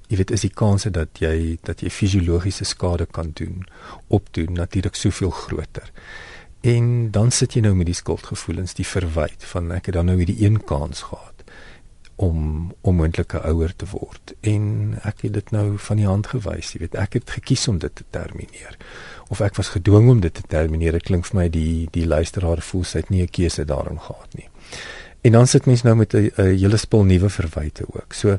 jy 0.08 0.16
weet 0.16 0.30
is 0.30 0.40
die 0.40 0.52
kans 0.54 0.82
dat 0.82 1.08
jy 1.18 1.58
dat 1.62 1.80
jy 1.80 1.90
fisiologiese 1.90 2.64
skade 2.64 3.06
kan 3.06 3.30
doen 3.34 3.64
opdoen 4.08 4.52
natuurlik 4.52 4.94
soveel 4.94 5.30
groter. 5.30 5.92
En 6.62 7.10
dan 7.10 7.30
sit 7.34 7.56
jy 7.56 7.60
nou 7.64 7.74
met 7.74 7.88
die 7.90 7.98
skuldgevoelens, 7.98 8.76
die 8.78 8.86
verwyd 8.86 9.42
van 9.50 9.72
ek 9.74 9.88
het 9.90 9.96
dan 9.98 10.06
nou 10.06 10.16
hierdie 10.20 10.44
een 10.44 10.60
kans 10.64 11.02
gehad 11.10 11.42
om 12.22 12.70
om 12.80 12.96
moontlike 12.96 13.40
ouer 13.48 13.72
te 13.76 13.86
word 13.90 14.34
en 14.46 14.94
ek 15.02 15.24
het 15.26 15.32
dit 15.34 15.50
nou 15.50 15.78
van 15.78 15.98
die 15.98 16.06
hand 16.06 16.28
gewys, 16.30 16.70
jy 16.74 16.84
weet, 16.84 16.94
ek 16.94 17.16
het 17.18 17.30
gekies 17.34 17.66
om 17.72 17.80
dit 17.82 17.94
te 17.94 18.06
termineer 18.14 18.76
of 19.32 19.40
ek 19.42 19.58
was 19.58 19.72
gedwing 19.74 20.10
om 20.12 20.20
dit 20.20 20.34
te 20.34 20.44
termineer. 20.46 20.92
Dit 21.00 21.08
klink 21.08 21.26
vir 21.30 21.38
my 21.40 21.48
die 21.50 21.88
die 21.90 22.06
luisteraar 22.06 22.62
voel 22.62 22.84
sy 22.84 23.02
het 23.02 23.10
nie 23.10 23.22
'n 23.22 23.32
keuse 23.32 23.64
daarin 23.64 23.98
gehad 23.98 24.34
nie. 24.38 24.48
En 25.22 25.32
dan 25.32 25.46
sit 25.46 25.66
mens 25.66 25.82
nou 25.82 25.96
met 25.96 26.14
'n 26.14 26.30
hele 26.36 26.76
spul 26.76 27.04
nuwe 27.04 27.30
verwyte 27.30 27.84
ook. 27.88 28.12
So 28.12 28.38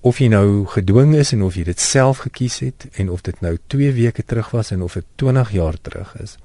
of 0.00 0.18
jy 0.18 0.30
nou 0.32 0.66
gedwing 0.66 1.14
is 1.14 1.32
en 1.36 1.42
of 1.44 1.56
jy 1.58 1.64
dit 1.68 1.80
self 1.80 2.22
gekies 2.24 2.60
het 2.64 2.86
en 2.96 3.10
of 3.12 3.20
dit 3.26 3.40
nou 3.44 3.58
2 3.66 3.92
weke 3.92 4.24
terug 4.24 4.50
was 4.56 4.70
en 4.70 4.82
of 4.82 4.96
dit 4.96 5.04
20 5.20 5.50
jaar 5.52 5.76
terug 5.80 6.14
is 6.20 6.36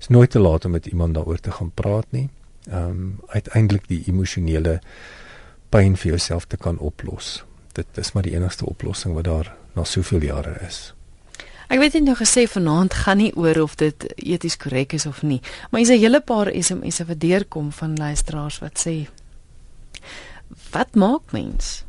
is 0.00 0.08
nooit 0.08 0.30
te 0.30 0.42
laat 0.42 0.64
om 0.64 0.74
met 0.74 0.86
iemand 0.86 1.14
daaroor 1.14 1.40
te 1.40 1.52
gaan 1.52 1.70
praat 1.74 2.06
nie. 2.10 2.28
Ehm 2.70 2.90
um, 2.90 3.20
uiteindelik 3.28 3.88
die 3.88 4.02
emosionele 4.06 4.80
pyn 5.68 5.96
vir 5.96 6.10
jouself 6.14 6.46
te 6.46 6.56
kan 6.56 6.78
oplos. 6.78 7.44
Dit 7.72 7.86
is 7.94 8.12
maar 8.12 8.22
die 8.22 8.34
enigste 8.34 8.66
oplossing 8.66 9.14
wat 9.14 9.24
daar 9.24 9.56
na 9.74 9.84
soveel 9.84 10.22
jare 10.22 10.58
is. 10.66 10.94
Ek 11.68 11.78
weet 11.78 11.94
jy 11.96 12.00
nou 12.04 12.14
gesê 12.18 12.44
vanaand 12.50 12.94
gaan 12.94 13.18
nie 13.18 13.32
oor 13.36 13.62
of 13.62 13.74
dit 13.80 14.06
eties 14.16 14.56
korrek 14.56 14.92
is 14.92 15.06
of 15.06 15.22
nie, 15.22 15.40
maar 15.70 15.80
jy's 15.80 15.90
'n 15.90 16.02
hele 16.02 16.20
paar 16.20 16.50
SMS'e 16.52 17.04
wat 17.04 17.20
deurkom 17.20 17.72
van 17.72 17.96
luisteraars 17.96 18.58
wat 18.58 18.78
sê 18.86 19.08
wat 20.70 20.94
maak 20.94 21.32
mens? 21.32 21.84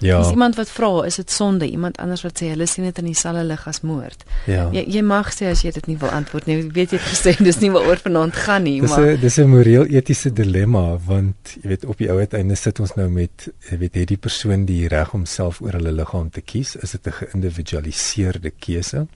Ja. 0.00 0.20
Is 0.20 0.30
iemand 0.32 0.56
wat 0.56 0.70
vra, 0.72 1.04
is 1.04 1.18
dit 1.20 1.30
sonde? 1.30 1.68
Iemand 1.68 1.98
anders 2.00 2.22
wat 2.24 2.40
sê 2.40 2.48
hulle 2.54 2.66
sien 2.66 2.86
dit 2.88 2.98
in 3.02 3.10
dieselfde 3.10 3.42
lig 3.44 3.66
as 3.68 3.82
moord. 3.84 4.24
Ja. 4.48 4.68
Jy 4.72 4.86
jy 4.96 5.02
mag 5.04 5.28
sê 5.36 5.50
as 5.52 5.60
jy 5.64 5.72
dit 5.76 5.90
nie 5.90 5.98
wil 6.00 6.12
antwoord 6.16 6.48
nie. 6.48 6.56
Ek 6.64 6.72
weet 6.76 6.94
jy 6.94 7.00
het 7.02 7.08
gesê 7.10 7.34
dis 7.36 7.60
nie 7.60 7.70
waaroor 7.74 8.00
vanaand 8.04 8.38
gaan 8.46 8.64
nie, 8.64 8.78
dis 8.80 8.90
maar 8.90 9.06
Dis 9.10 9.18
'n 9.18 9.20
dis 9.20 9.38
'n 9.44 9.48
moreel 9.52 9.86
etiese 9.86 10.32
dilemma 10.32 10.96
want 11.06 11.56
jy 11.62 11.68
weet 11.68 11.84
op 11.84 11.98
die 11.98 12.10
ou 12.10 12.18
uiteinde 12.18 12.56
sit 12.56 12.80
ons 12.80 12.94
nou 12.96 13.08
met 13.08 13.48
jy 13.70 13.78
weet 13.78 13.94
het 13.94 14.08
die 14.08 14.16
persoon 14.16 14.64
die 14.64 14.88
reg 14.88 15.14
om 15.14 15.26
self 15.26 15.60
oor 15.60 15.72
hulle 15.72 15.92
liggaam 15.92 16.30
te 16.30 16.40
kies? 16.40 16.76
Is 16.76 16.90
dit 16.90 17.06
'n 17.06 17.12
geïndividualiseerde 17.12 18.52
keuse? 18.58 19.06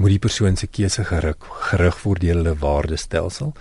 moet 0.00 0.14
die 0.14 0.22
persoon 0.22 0.56
se 0.56 0.66
keuse 0.66 1.04
gerig 1.04 1.36
gerig 1.70 1.98
word 2.04 2.22
deur 2.24 2.38
hulle 2.38 2.54
waardestelsel. 2.62 3.52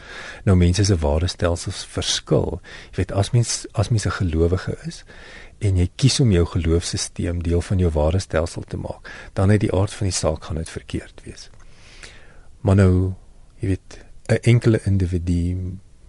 Nou 0.48 0.56
mense 0.60 0.86
se 0.88 0.96
waardestelsels 0.96 1.84
verskil. 1.92 2.62
Jy 2.92 3.02
weet 3.02 3.12
as 3.12 3.34
mens 3.36 3.66
as 3.74 3.90
mens 3.90 4.06
'n 4.06 4.18
gelowige 4.22 4.78
is, 4.88 5.04
en 5.60 5.78
jy 5.78 5.90
kies 5.96 6.20
om 6.24 6.32
jou 6.32 6.46
geloofsisteem 6.46 7.44
deel 7.44 7.62
van 7.62 7.82
jou 7.82 7.92
ware 7.92 8.20
stelsel 8.20 8.64
te 8.68 8.78
maak, 8.78 9.10
dan 9.34 9.50
uit 9.50 9.60
die 9.60 9.74
aard 9.76 9.94
van 9.94 10.08
die 10.08 10.16
saak 10.16 10.44
gaan 10.44 10.62
dit 10.62 10.70
verkeerd 10.70 11.22
wees. 11.26 11.50
Maar 12.62 12.76
nou, 12.76 13.14
jy 13.60 13.68
weet, 13.68 14.00
'n 14.30 14.40
enkele 14.42 14.80
individu 14.86 15.58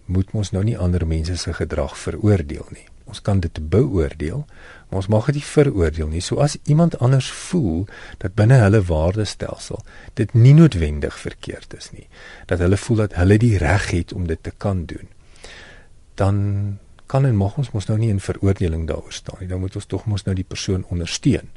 moet 0.04 0.32
mos 0.32 0.50
nou 0.50 0.64
nie 0.64 0.78
ander 0.78 1.06
mense 1.06 1.36
se 1.36 1.52
gedrag 1.52 1.98
veroordeel 1.98 2.66
nie. 2.70 2.86
Ons 3.10 3.22
kan 3.26 3.40
dit 3.40 3.58
beoordeel, 3.70 4.44
maar 4.88 5.00
ons 5.02 5.08
mag 5.10 5.26
dit 5.26 5.34
nie 5.34 5.44
veroordeel 5.44 6.08
nie. 6.08 6.20
So 6.20 6.36
as 6.36 6.58
iemand 6.64 6.98
anders 6.98 7.30
voel 7.30 7.86
dat 8.18 8.34
binne 8.34 8.60
hulle 8.62 8.82
waardestelsel 8.82 9.82
dit 10.14 10.34
nie 10.34 10.54
noodwendig 10.54 11.18
verkeerd 11.18 11.74
is 11.74 11.90
nie, 11.90 12.06
dat 12.46 12.58
hulle 12.58 12.76
voel 12.76 12.96
dat 12.96 13.16
hulle 13.18 13.38
die 13.38 13.56
reg 13.58 13.90
het 13.90 14.12
om 14.12 14.26
dit 14.26 14.42
te 14.42 14.52
kan 14.56 14.84
doen, 14.84 15.08
dan 16.14 16.78
kan 17.10 17.26
en 17.26 17.36
mag 17.36 17.56
ons 17.58 17.72
mos 17.74 17.88
nou 17.90 17.98
nie 17.98 18.10
in 18.12 18.22
veroordeling 18.22 18.86
daaroor 18.88 19.14
staan 19.14 19.42
nie. 19.42 19.50
Dan 19.50 19.62
moet 19.64 19.76
ons 19.76 19.88
tog 19.90 20.06
mos 20.10 20.26
nou 20.28 20.34
die 20.38 20.46
persoon 20.46 20.86
ondersteun 20.94 21.50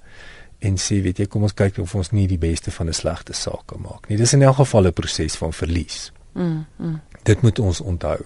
en 0.63 0.79
sê 0.79 0.99
weet 1.03 1.19
jy 1.19 1.29
kom 1.31 1.45
ons 1.47 1.55
kyk 1.57 1.81
of 1.83 1.93
ons 1.99 2.13
nie 2.15 2.25
die 2.31 2.39
beste 2.41 2.71
van 2.71 2.89
'n 2.89 2.95
slegte 2.95 3.33
saak 3.33 3.67
kan 3.67 3.81
maak 3.81 4.09
nie. 4.09 4.17
Dis 4.17 4.33
in 4.33 4.41
elk 4.41 4.55
geval 4.63 4.87
'n 4.87 4.93
proses 4.93 5.35
van 5.35 5.53
verlies. 5.53 6.11
Mm, 6.33 6.65
mm. 6.77 7.01
Dit 7.23 7.41
moet 7.41 7.59
ons 7.59 7.81
onthou. 7.81 8.25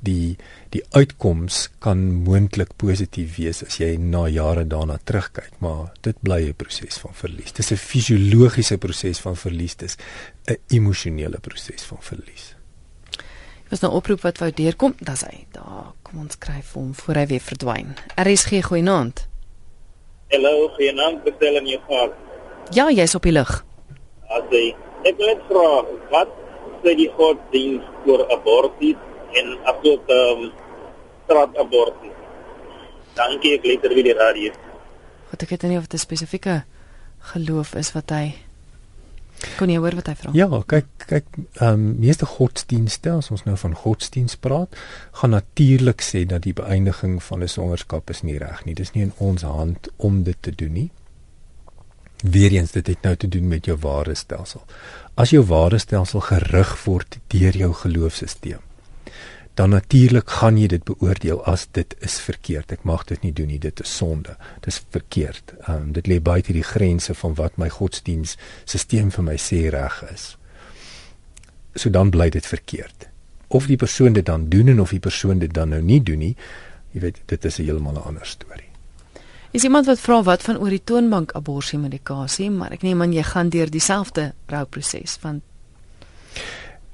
Die 0.00 0.36
die 0.70 0.82
uitkoms 0.90 1.70
kan 1.78 1.98
moontlik 2.22 2.76
positief 2.76 3.36
wees 3.36 3.64
as 3.64 3.78
jy 3.78 3.96
na 3.96 4.28
jare 4.28 4.66
daarna 4.66 4.98
terugkyk, 5.04 5.50
maar 5.58 5.92
dit 6.02 6.16
bly 6.22 6.48
'n 6.48 6.54
proses 6.54 6.98
van 6.98 7.14
verlies. 7.14 7.52
Dis 7.52 7.72
'n 7.72 7.76
fisiologiese 7.76 8.78
proses 8.78 9.18
van 9.18 9.36
verlies, 9.36 9.76
dis 9.76 9.96
'n 10.46 10.56
emosionele 10.68 11.38
proses 11.40 11.82
van 11.82 11.98
verlies. 12.00 12.57
Was 13.68 13.80
nou 13.84 13.92
oproep 13.92 14.22
wat 14.24 14.38
wou 14.40 14.48
deurkom, 14.54 14.94
dan's 15.04 15.26
hy. 15.28 15.44
Daar 15.52 15.92
kom 16.02 16.22
ons 16.24 16.38
skryf 16.38 16.72
hom 16.72 16.94
voor 16.96 17.20
hy 17.20 17.26
weer 17.34 17.44
verdwyn. 17.44 17.92
RSG 18.16 18.62
goeienaand. 18.64 19.26
Hallo, 20.32 20.68
goeienaand, 20.76 21.20
betel 21.24 21.60
in 21.60 21.68
jou 21.74 21.80
gat. 21.88 22.14
Ja, 22.72 22.88
jy's 22.92 23.14
op 23.16 23.28
die 23.28 23.32
lug. 23.32 23.52
Asy, 24.32 24.62
ek 25.08 25.20
wil 25.20 25.34
net 25.34 25.44
vra, 25.50 25.68
wat 26.14 26.32
sê 26.80 26.94
die 26.96 27.10
godsdienst 27.16 28.08
oor 28.08 28.24
abortus 28.32 29.36
en 29.36 29.54
asook 29.72 30.12
ehm 30.16 30.48
um, 30.48 30.50
straat 31.26 31.60
abortus? 31.60 32.16
Dankie, 33.20 33.54
ek 33.58 33.68
leter 33.68 33.96
weer 33.96 34.10
die 34.10 34.16
radio. 34.16 34.52
Wat 35.28 35.44
ek 35.44 35.52
weet 35.52 35.68
nie 35.68 35.80
of 35.80 35.88
dit 35.88 36.00
'n 36.00 36.06
spesifieke 36.08 36.62
geloof 37.32 37.74
is 37.74 37.92
wat 37.92 38.10
hy 38.16 38.47
Kon 39.58 39.70
jy 39.70 39.78
hoor 39.78 39.94
wat 39.98 40.08
hy 40.10 40.14
vra? 40.18 40.32
Ja, 40.36 40.48
kyk 40.66 40.88
kyk 41.08 41.26
ehm 41.38 41.72
um, 41.72 41.84
meeste 42.02 42.26
godsdienste 42.26 43.12
as 43.18 43.30
ons 43.30 43.44
nou 43.46 43.56
van 43.56 43.74
godsdienst 43.74 44.40
praat, 44.44 44.74
gaan 45.20 45.34
natuurlik 45.36 46.02
sê 46.02 46.24
dat 46.26 46.42
die 46.42 46.54
beëindiging 46.54 47.22
van 47.22 47.42
'n 47.42 47.48
swangerskap 47.48 48.10
is 48.10 48.22
nie 48.22 48.38
reg 48.38 48.64
nie. 48.64 48.74
Dis 48.74 48.92
nie 48.94 49.02
in 49.02 49.12
ons 49.16 49.42
hand 49.42 49.88
om 49.96 50.22
dit 50.22 50.36
te 50.40 50.54
doen 50.54 50.72
nie. 50.72 50.90
Weereens 52.22 52.72
dit 52.72 52.86
het 52.86 53.02
nou 53.02 53.16
te 53.16 53.28
doen 53.28 53.48
met 53.48 53.64
jou 53.64 53.76
ware 53.78 54.14
stelsel. 54.14 54.62
As 55.14 55.30
jou 55.30 55.44
ware 55.46 55.78
stelsel 55.78 56.20
gerig 56.20 56.84
word 56.84 57.18
deur 57.28 57.56
jou 57.56 57.72
geloofsisteem, 57.74 58.67
dan 59.58 59.70
natuurlik 59.70 60.30
gaan 60.30 60.58
jy 60.58 60.68
dit 60.70 60.84
beoordeel 60.86 61.40
as 61.50 61.66
dit 61.74 61.94
is 61.98 62.20
verkeerd. 62.22 62.70
Ek 62.76 62.84
mag 62.86 63.02
dit 63.10 63.24
nie 63.26 63.32
doen 63.34 63.48
nie, 63.50 63.58
dit 63.58 63.80
is 63.82 63.94
sonde. 63.96 64.36
Dit 64.62 64.70
is 64.70 64.78
verkeerd. 64.94 65.54
Ehm 65.64 65.88
um, 65.88 65.88
dit 65.96 66.06
lê 66.06 66.20
buite 66.22 66.54
die 66.54 66.62
grense 66.62 67.14
van 67.14 67.34
wat 67.40 67.58
my 67.58 67.66
godsdienstelsel 67.74 69.10
vir 69.16 69.26
my 69.26 69.34
sê 69.34 69.64
reg 69.74 69.96
is. 70.12 70.28
So 71.74 71.90
dan 71.90 72.14
bly 72.14 72.28
dit 72.30 72.46
verkeerd. 72.46 73.08
Of 73.48 73.66
die 73.66 73.80
persoon 73.80 74.14
dit 74.14 74.26
dan 74.26 74.46
doen 74.48 74.68
en 74.68 74.80
of 74.80 74.94
die 74.94 75.02
persoon 75.02 75.42
dit 75.42 75.54
dan 75.54 75.74
nou 75.74 75.82
nie 75.82 76.02
doen 76.02 76.22
nie, 76.22 76.36
jy 76.94 77.00
weet, 77.00 77.20
dit 77.26 77.44
is 77.44 77.58
'n 77.58 77.64
heeltemal 77.64 77.98
'n 77.98 78.06
ander 78.12 78.26
storie. 78.26 78.70
Is 79.50 79.64
iemand 79.64 79.86
wat 79.86 80.00
vra 80.00 80.22
wat 80.22 80.42
van 80.42 80.58
oor 80.58 80.70
die 80.70 80.84
toonbank 80.84 81.32
abortus 81.32 81.72
medikasie, 81.72 82.50
maar 82.50 82.72
ek 82.72 82.82
neem 82.82 83.02
aan 83.02 83.12
jy 83.12 83.22
gaan 83.22 83.48
deur 83.48 83.70
dieselfde 83.70 84.32
rouproses 84.46 85.18
want 85.20 85.42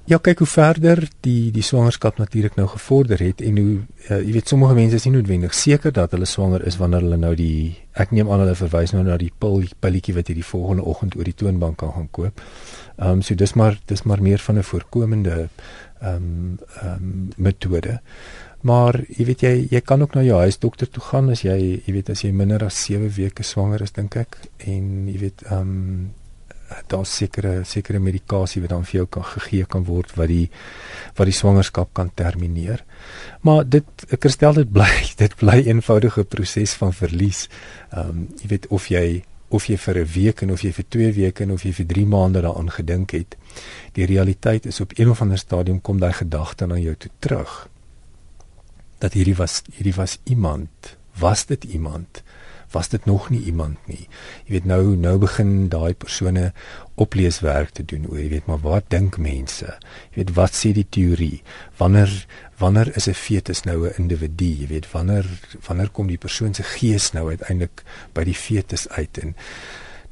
Ja, 0.04 0.18
kyk 0.20 0.42
hoe 0.42 0.49
verder 0.52 1.00
die 1.25 1.49
die 1.49 1.62
swangerskap 1.64 2.18
natuurlik 2.20 2.58
nou 2.58 2.66
gevorder 2.68 3.23
het 3.25 3.38
en 3.40 3.56
hoe 3.56 3.76
uh, 4.11 4.18
jy 4.18 4.34
weet 4.34 4.50
sommige 4.52 4.75
mense 4.76 4.99
is 5.00 5.06
nie 5.06 5.14
noodwendig 5.14 5.54
seker 5.56 5.94
dat 5.96 6.12
hulle 6.12 6.26
swanger 6.28 6.66
is 6.68 6.76
wanneer 6.76 7.06
hulle 7.06 7.16
nou 7.23 7.30
die 7.38 7.78
ek 7.96 8.11
neem 8.12 8.28
aan 8.28 8.42
hulle 8.42 8.56
verwys 8.58 8.92
nou 8.92 9.00
na 9.06 9.16
die 9.16 9.30
pil 9.40 9.62
pilletjie 9.80 10.12
wat 10.18 10.28
jy 10.28 10.34
die 10.37 10.44
volgende 10.44 10.84
oggend 10.84 11.16
oor 11.16 11.25
die 11.25 11.32
toonbank 11.40 11.78
kan 11.80 11.94
gaan 11.94 12.11
koop. 12.12 12.42
Ehm 12.99 13.14
um, 13.14 13.23
so 13.25 13.32
dis 13.34 13.56
maar 13.56 13.78
dis 13.88 14.04
maar 14.04 14.20
meer 14.20 14.44
van 14.44 14.58
'n 14.61 14.66
voorkomende 14.70 15.37
ehm 15.38 16.11
um, 16.11 16.58
ehm 16.82 16.92
um, 16.92 17.30
metode. 17.37 18.00
Maar 18.61 19.00
jy 19.08 19.25
weet 19.25 19.40
jy 19.40 19.54
jy 19.70 19.80
kan 19.80 20.02
ook 20.02 20.14
na 20.14 20.23
jou 20.23 20.37
huisdokter 20.40 20.90
toe 20.90 21.02
gaan 21.02 21.30
as 21.30 21.46
jy 21.49 21.80
jy 21.87 21.92
weet 21.96 22.11
as 22.11 22.25
jy 22.25 22.32
minder 22.32 22.64
as 22.64 22.84
7 22.84 23.08
weke 23.16 23.42
swanger 23.42 23.80
is 23.82 23.92
dink 23.92 24.16
ek 24.16 24.37
en 24.58 25.08
jy 25.08 25.18
weet 25.18 25.42
ehm 25.49 25.61
um, 25.61 26.12
daar 26.88 27.06
sekere 27.06 27.64
sekere 27.64 27.99
medikasie 27.99 28.62
wat 28.62 28.71
dan 28.71 28.85
vir 28.85 28.99
jou 29.00 29.06
kan 29.16 29.25
gegee 29.25 29.66
kan 29.66 29.85
word 29.85 30.14
wat 30.16 30.28
die 30.28 30.49
wat 31.16 31.28
die 31.28 31.37
swangerskap 31.37 31.92
kan 31.94 32.11
termineer. 32.14 32.85
Maar 33.42 33.64
dit 33.68 34.06
ek 34.11 34.28
stel 34.33 34.54
dit 34.54 34.73
bly 34.73 34.90
dit 35.23 35.37
bly 35.40 35.61
eenvoudige 35.66 36.25
proses 36.25 36.75
van 36.80 36.92
verlies. 36.92 37.49
Ehm 37.92 38.11
um, 38.11 38.26
jy 38.42 38.50
weet 38.54 38.66
of 38.71 38.88
jy 38.90 39.23
of 39.54 39.68
jy 39.68 39.76
vir 39.76 39.99
'n 39.99 40.09
week 40.14 40.42
en 40.42 40.50
of 40.50 40.62
jy 40.62 40.73
vir 40.73 40.85
2 40.88 41.12
weke 41.12 41.42
en 41.44 41.52
of 41.52 41.62
jy 41.62 41.73
vir 41.73 41.87
3 41.87 42.06
maande 42.06 42.40
daaraan 42.40 42.71
gedink 42.71 43.11
het. 43.11 43.37
Die 43.92 44.06
realiteit 44.06 44.66
is 44.66 44.80
op 44.80 44.99
een 44.99 45.11
of 45.11 45.21
ander 45.21 45.38
stadium 45.38 45.80
kom 45.80 46.00
daai 46.00 46.12
gedagte 46.12 46.66
na 46.66 46.78
jou 46.78 46.94
toe 46.97 47.11
terug 47.21 47.68
dat 48.99 49.12
hierdie 49.12 49.37
was 49.37 49.62
hierdie 49.76 49.94
was 49.94 50.18
iemand 50.25 50.97
was 51.21 51.47
dit 51.47 51.64
iemand 51.64 52.23
was 52.75 52.90
dit 52.93 53.04
nog 53.07 53.31
nie 53.31 53.40
iemand 53.50 53.78
nie. 53.90 54.09
Jy 54.45 54.59
weet 54.59 54.66
nou 54.69 54.97
nou 54.99 55.14
begin 55.23 55.69
daai 55.73 55.95
persone 55.95 56.50
opleeswerk 57.00 57.71
te 57.75 57.85
doen 57.87 58.07
oor 58.11 58.21
jy 58.21 58.28
weet 58.37 58.50
maar 58.50 58.62
wat 58.62 58.90
dink 58.95 59.19
mense? 59.19 59.76
Jy 60.12 60.23
weet 60.23 60.35
wat 60.38 60.59
sê 60.59 60.75
die 60.76 60.87
teorie? 60.87 61.43
Wanneer 61.81 62.12
wanneer 62.59 62.93
is 62.97 63.09
'n 63.09 63.14
fetus 63.14 63.64
nou 63.64 63.87
'n 63.87 63.95
individu? 63.99 64.50
Jy 64.62 64.66
weet 64.66 64.90
wanneer 64.93 65.26
wanneer 65.66 65.90
kom 65.90 66.07
die 66.07 66.19
persoon 66.19 66.54
se 66.54 66.62
gees 66.62 67.12
nou 67.12 67.28
uiteindelik 67.31 67.83
by 68.12 68.25
die 68.25 68.35
fetus 68.35 68.88
uit? 68.88 69.19
En 69.19 69.35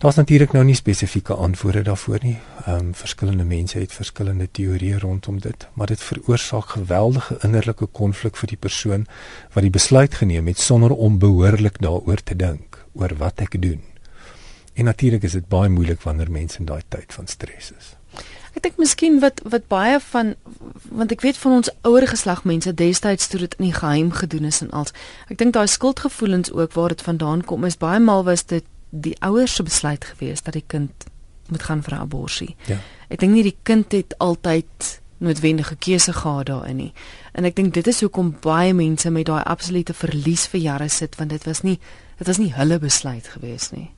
Daar's 0.03 0.17
natuurlik 0.17 0.53
nou 0.53 0.65
nie 0.65 0.75
spesifieke 0.75 1.35
antwoorde 1.35 1.83
daarvoor 1.83 2.19
nie. 2.23 2.39
Ehm 2.67 2.79
um, 2.79 2.95
verskillende 2.95 3.45
mense 3.45 3.79
het 3.79 3.93
verskillende 3.93 4.49
teorieë 4.51 4.99
rondom 4.99 5.39
dit, 5.41 5.67
maar 5.73 5.87
dit 5.87 6.01
veroorsaak 6.03 6.65
geweldige 6.65 7.37
innerlike 7.41 7.87
konflik 7.87 8.37
vir 8.37 8.49
die 8.49 8.57
persoon 8.57 9.07
wat 9.53 9.63
die 9.63 9.71
besluit 9.71 10.15
geneem 10.15 10.47
het 10.47 10.59
sonder 10.59 10.91
om 10.91 11.19
behoorlik 11.19 11.79
daaroor 11.79 12.23
te 12.23 12.37
dink 12.37 12.85
oor 12.93 13.15
wat 13.19 13.41
ek 13.41 13.63
doen. 13.63 13.81
En 14.75 14.85
natuurlik 14.85 15.23
is 15.23 15.39
dit 15.39 15.49
baie 15.49 15.71
moeilik 15.71 16.03
wanneer 16.03 16.31
mense 16.31 16.59
in 16.59 16.67
daai 16.67 16.83
tyd 16.89 17.15
van 17.15 17.27
stres 17.27 17.71
is. 17.79 17.95
Ek 18.57 18.63
dink 18.63 18.83
miskien 18.83 19.21
wat 19.21 19.41
wat 19.45 19.71
baie 19.71 20.01
van 20.11 20.35
want 20.91 21.15
ek 21.15 21.23
weet 21.23 21.39
van 21.39 21.53
ons 21.61 21.71
ouer 21.87 22.09
geslag 22.11 22.43
mense 22.45 22.75
destyds 22.75 23.31
toe 23.31 23.45
dit 23.47 23.55
in 23.61 23.71
die 23.71 23.79
geheim 23.79 24.11
gedoen 24.11 24.51
is 24.51 24.61
en 24.67 24.75
als 24.83 24.91
ek 25.31 25.39
dink 25.39 25.55
daai 25.55 25.71
skuldgevoelens 25.71 26.51
ook 26.53 26.75
waar 26.75 26.89
dit 26.89 27.07
vandaan 27.07 27.47
kom 27.47 27.65
is 27.65 27.79
baie 27.79 28.03
maal 28.03 28.27
was 28.27 28.43
dit 28.51 28.67
die 28.93 29.17
ouers 29.25 29.55
se 29.57 29.65
besluit 29.65 30.05
gewees 30.05 30.43
dat 30.45 30.53
die 30.53 30.65
kind 30.67 31.07
moet 31.49 31.63
gaan 31.63 31.83
vir 31.83 31.95
'n 31.95 32.01
abortus. 32.01 32.55
Ja. 32.67 32.79
Ek 33.09 33.19
dink 33.19 33.33
nie 33.33 33.43
die 33.43 33.57
kind 33.63 33.93
het 33.93 34.19
altyd 34.19 35.01
noodwendige 35.19 35.77
keuse 35.77 36.13
gehad 36.13 36.47
daarin 36.47 36.77
nie. 36.77 36.93
En 37.33 37.45
ek 37.45 37.57
dink 37.57 37.75
dit 37.75 37.87
is 37.87 38.01
hoekom 38.01 38.37
baie 38.41 38.75
mense 38.75 39.11
met 39.11 39.27
daai 39.27 39.43
absolute 39.43 39.95
verlies 39.95 40.47
vir 40.47 40.61
jare 40.61 40.89
sit 40.89 41.17
want 41.17 41.31
dit 41.31 41.45
was 41.45 41.63
nie 41.63 41.79
dit 42.19 42.27
was 42.27 42.39
nie 42.39 42.53
hulle 42.53 42.79
besluit 42.79 43.29
gewees 43.29 43.71
nie. 43.71 43.91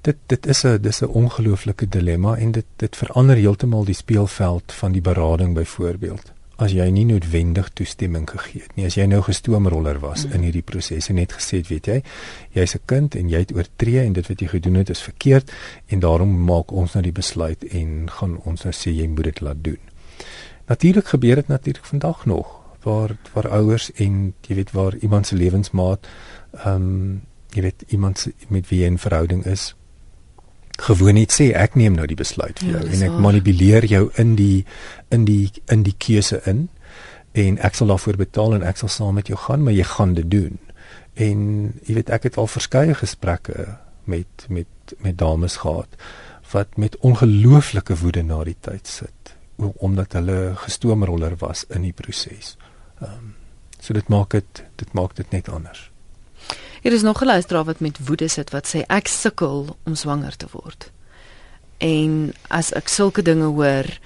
Dit 0.00 0.16
dit 0.26 0.46
is 0.46 0.64
'n 0.64 0.82
dis 0.82 1.02
'n 1.02 1.06
ongelooflike 1.06 1.88
dilemma 1.88 2.36
en 2.36 2.52
dit 2.52 2.66
dit 2.76 2.96
verander 2.96 3.36
heeltemal 3.36 3.84
die 3.84 3.94
speelveld 3.94 4.72
van 4.72 4.92
die 4.92 5.00
berading 5.00 5.54
byvoorbeeld 5.54 6.32
as 6.62 6.72
jy 6.76 6.86
nie 6.94 7.04
noodwendig 7.08 7.68
toestemming 7.78 8.26
gegee 8.30 8.62
het 8.62 8.76
nie. 8.76 8.86
As 8.86 8.96
jy 8.96 9.06
nou 9.10 9.20
gestoomroller 9.26 10.00
was 10.02 10.26
mm. 10.26 10.36
in 10.36 10.46
hierdie 10.46 10.64
proses 10.66 11.08
en 11.10 11.18
net 11.20 11.34
gesê 11.36 11.60
het, 11.60 11.68
weet 11.72 11.90
jy, 11.90 11.98
jy's 12.56 12.74
'n 12.76 12.84
kind 12.86 13.14
en 13.18 13.28
jy 13.28 13.44
het 13.44 13.54
oortree 13.56 14.04
en 14.04 14.12
dit 14.12 14.28
wat 14.28 14.40
jy 14.40 14.48
gedoen 14.48 14.80
het 14.80 14.90
is 14.90 15.02
verkeerd 15.02 15.52
en 15.88 16.00
daarom 16.00 16.32
maak 16.44 16.72
ons 16.72 16.94
nou 16.94 17.02
die 17.02 17.12
besluit 17.12 17.64
en 17.64 18.08
gaan 18.10 18.38
ons 18.44 18.64
nou 18.64 18.72
sê 18.72 18.90
jy 18.90 19.08
moet 19.08 19.24
dit 19.24 19.40
laat 19.40 19.64
doen. 19.64 19.80
Natuurlik 20.68 21.06
gebeur 21.06 21.36
dit 21.36 21.48
natuurlik 21.48 21.84
vandag 21.84 22.26
nog 22.26 22.62
waar 22.82 23.16
waar 23.34 23.48
ouers 23.48 23.90
en 23.92 24.34
jy 24.46 24.54
weet 24.54 24.72
waar 24.72 24.96
iemand 24.96 25.26
se 25.26 25.36
lewensmaat 25.36 26.06
ehm 26.64 26.74
um, 26.74 27.22
jy 27.52 27.62
weet 27.62 27.84
iemand 27.88 28.28
met 28.48 28.68
wie 28.68 28.84
in 28.84 28.98
verhouding 28.98 29.44
is 29.44 29.74
gewoon 30.88 31.18
net 31.18 31.32
sê 31.34 31.50
ek 31.54 31.76
neem 31.78 31.96
nou 31.98 32.06
die 32.10 32.18
besluit 32.18 32.58
vir 32.60 32.68
ja, 32.68 32.78
jou 32.78 32.88
ja, 32.88 32.92
en 32.96 33.06
ek 33.08 33.18
manipuleer 33.26 33.86
jou 33.90 34.04
in 34.20 34.34
die 34.38 34.64
in 35.14 35.26
die 35.28 35.50
in 35.70 35.84
die 35.86 35.94
keuse 35.98 36.40
in 36.50 36.68
en 37.38 37.58
ek 37.64 37.78
sal 37.78 37.92
daarvoor 37.92 38.18
betaal 38.20 38.58
en 38.58 38.66
ek 38.66 38.82
sal 38.82 38.92
saam 38.92 39.16
met 39.20 39.30
jou 39.30 39.38
gaan 39.46 39.64
maar 39.64 39.76
jy 39.76 39.86
gaan 39.94 40.16
dit 40.18 40.28
doen 40.30 40.58
en 41.14 41.46
jy 41.86 42.00
weet 42.00 42.12
ek 42.12 42.28
het 42.28 42.40
al 42.40 42.50
verskeie 42.50 42.96
gesprekke 42.98 43.78
met 44.04 44.46
met 44.48 44.96
met 44.98 45.18
dames 45.18 45.60
gehad 45.62 46.00
wat 46.52 46.76
met 46.76 46.98
ongelooflike 47.00 47.96
woede 48.02 48.22
na 48.22 48.42
die 48.44 48.58
tyd 48.60 48.86
sit 48.88 49.36
omdat 49.56 50.12
hulle 50.12 50.52
gestoomroller 50.56 51.36
was 51.38 51.64
in 51.68 51.86
die 51.86 51.92
proses. 51.92 52.56
Ehm 53.00 53.12
um, 53.12 53.34
so 53.82 53.94
dit 53.94 54.08
maak 54.08 54.30
dit 54.30 54.64
dit 54.76 54.92
maak 54.92 55.14
dit 55.16 55.30
net 55.30 55.48
anders. 55.48 55.90
Hier 56.82 56.92
is 56.92 57.02
nog 57.02 57.22
'n 57.22 57.26
luisteraar 57.26 57.64
wat 57.64 57.80
met 57.80 58.06
woede 58.06 58.28
sit 58.28 58.50
wat 58.50 58.66
sê 58.74 58.80
ek 58.86 59.06
sukkel 59.06 59.76
om 59.82 59.94
swanger 59.94 60.36
te 60.36 60.46
word. 60.50 60.90
En 61.78 62.34
as 62.48 62.72
ek 62.72 62.88
sulke 62.88 63.22
dinge 63.22 63.44
hoor, 63.44 63.98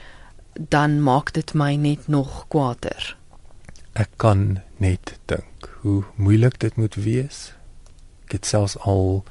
dan 0.52 1.02
maak 1.02 1.32
dit 1.32 1.54
my 1.54 1.74
net 1.74 2.08
nog 2.08 2.44
kwaader. 2.48 3.16
Ek 3.92 4.08
kan 4.16 4.60
net 4.76 5.18
dink 5.24 5.78
hoe 5.80 6.04
moeilik 6.14 6.58
dit 6.58 6.76
moet 6.76 6.94
wees. 6.94 7.52
Ek 8.24 8.32
het 8.32 8.46
selfs 8.46 8.78
al 8.78 9.24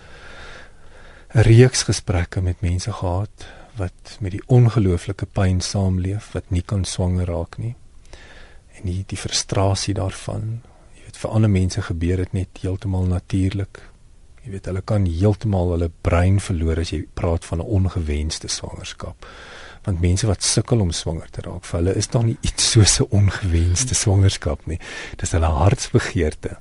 'n 1.36 1.42
reeks 1.42 1.84
gesprekke 1.84 2.42
met 2.42 2.62
mense 2.62 2.92
gehad 2.92 3.46
wat 3.76 4.18
met 4.20 4.32
die 4.32 4.44
ongelooflike 4.46 5.26
pyn 5.26 5.62
saamleef 5.62 6.32
wat 6.32 6.50
nie 6.50 6.62
kan 6.62 6.86
swanger 6.86 7.26
raak 7.26 7.58
nie. 7.58 7.76
En 8.74 8.82
die 8.84 9.04
die 9.08 9.18
frustrasie 9.18 9.94
daarvan 9.94 10.62
vir 11.18 11.32
ander 11.32 11.50
mense 11.50 11.82
gebeur 11.82 12.18
dit 12.18 12.34
net 12.34 12.62
heeltemal 12.62 13.06
natuurlik. 13.10 13.82
Jy 14.46 14.52
weet, 14.54 14.68
hulle 14.70 14.82
kan 14.86 15.06
heeltemal 15.10 15.72
hulle 15.74 15.90
brein 16.06 16.40
verloor 16.44 16.80
as 16.84 16.92
jy 16.94 17.06
praat 17.18 17.46
van 17.46 17.60
'n 17.60 17.70
ongewenste 17.78 18.48
swangerskap. 18.48 19.26
Want 19.86 20.02
mense 20.02 20.28
wat 20.28 20.44
sukkel 20.44 20.80
om 20.80 20.92
swanger 20.92 21.30
te 21.32 21.42
raak, 21.42 21.66
vir 21.66 21.80
hulle 21.80 21.96
is 21.96 22.08
daar 22.08 22.24
nie 22.24 22.38
iets 22.42 22.72
soos 22.72 23.00
'n 23.00 23.10
ongewenste 23.10 23.96
swangerskap 23.96 24.66
nie. 24.68 24.80
Dis 25.18 25.32
hulle 25.32 25.46
hartsbegeerte. 25.46 26.58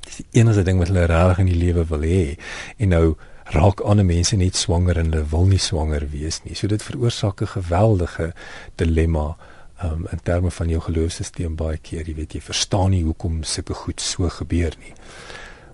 Dis 0.00 0.16
die 0.16 0.40
enigste 0.40 0.62
ding 0.62 0.78
wat 0.78 0.88
hulle 0.88 1.06
reg 1.06 1.38
in 1.38 1.46
die 1.46 1.64
lewe 1.64 1.84
wil 1.84 2.00
hê. 2.00 2.38
En 2.78 2.88
nou 2.88 3.16
raak 3.44 3.80
ander 3.80 4.04
mense 4.04 4.36
net 4.36 4.56
swanger 4.56 4.98
en 4.98 5.10
hulle 5.10 5.24
wil 5.30 5.46
nie 5.46 5.58
swanger 5.58 6.06
wees 6.10 6.42
nie. 6.44 6.54
So 6.54 6.66
dit 6.66 6.82
veroorsaak 6.82 7.42
'n 7.42 7.46
geweldige 7.46 8.32
dilemma 8.76 9.36
um, 9.84 10.06
in 10.10 10.20
terme 10.22 10.50
van 10.50 10.68
jou 10.68 10.80
geloofsisteem 10.80 11.56
baie 11.56 11.78
keer, 11.78 12.08
jy 12.08 12.14
weet 12.14 12.34
jy 12.34 12.40
verstaan 12.40 12.90
nie 12.90 13.02
hoekom 13.04 13.42
sulke 13.42 13.74
goed 13.74 14.00
so 14.00 14.28
gebeur 14.28 14.76
nie. 14.78 14.94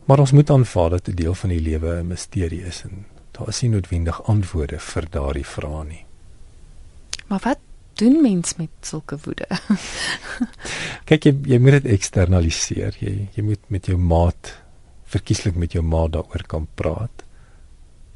Maar 0.08 0.24
ons 0.24 0.32
moet 0.32 0.50
aanvaar 0.50 0.90
dat 0.90 1.08
'n 1.08 1.14
deel 1.14 1.34
van 1.34 1.50
die 1.50 1.60
lewe 1.60 2.00
'n 2.00 2.06
misterie 2.06 2.62
is 2.64 2.82
en 2.82 3.04
daar 3.32 3.48
is 3.48 3.62
nie 3.62 3.70
noodwendig 3.70 4.22
antwoorde 4.24 4.78
vir 4.78 5.06
daardie 5.10 5.46
vrae 5.46 5.84
nie. 5.84 6.04
Maar 7.26 7.40
wat 7.44 7.58
doen 7.94 8.22
mens 8.22 8.56
met 8.56 8.70
sulke 8.80 9.18
woede? 9.24 9.46
Kyk 11.08 11.24
jy 11.24 11.34
jy 11.44 11.58
moet 11.58 11.82
dit 11.82 11.92
eksternaliseer. 11.98 12.96
Jy 13.00 13.28
jy 13.34 13.42
moet 13.42 13.62
met 13.68 13.86
jou 13.86 13.98
maat 13.98 14.54
verkieslik 15.08 15.56
met 15.56 15.72
jou 15.72 15.84
maat 15.84 16.12
daaroor 16.12 16.44
kan 16.46 16.66
praat. 16.74 17.24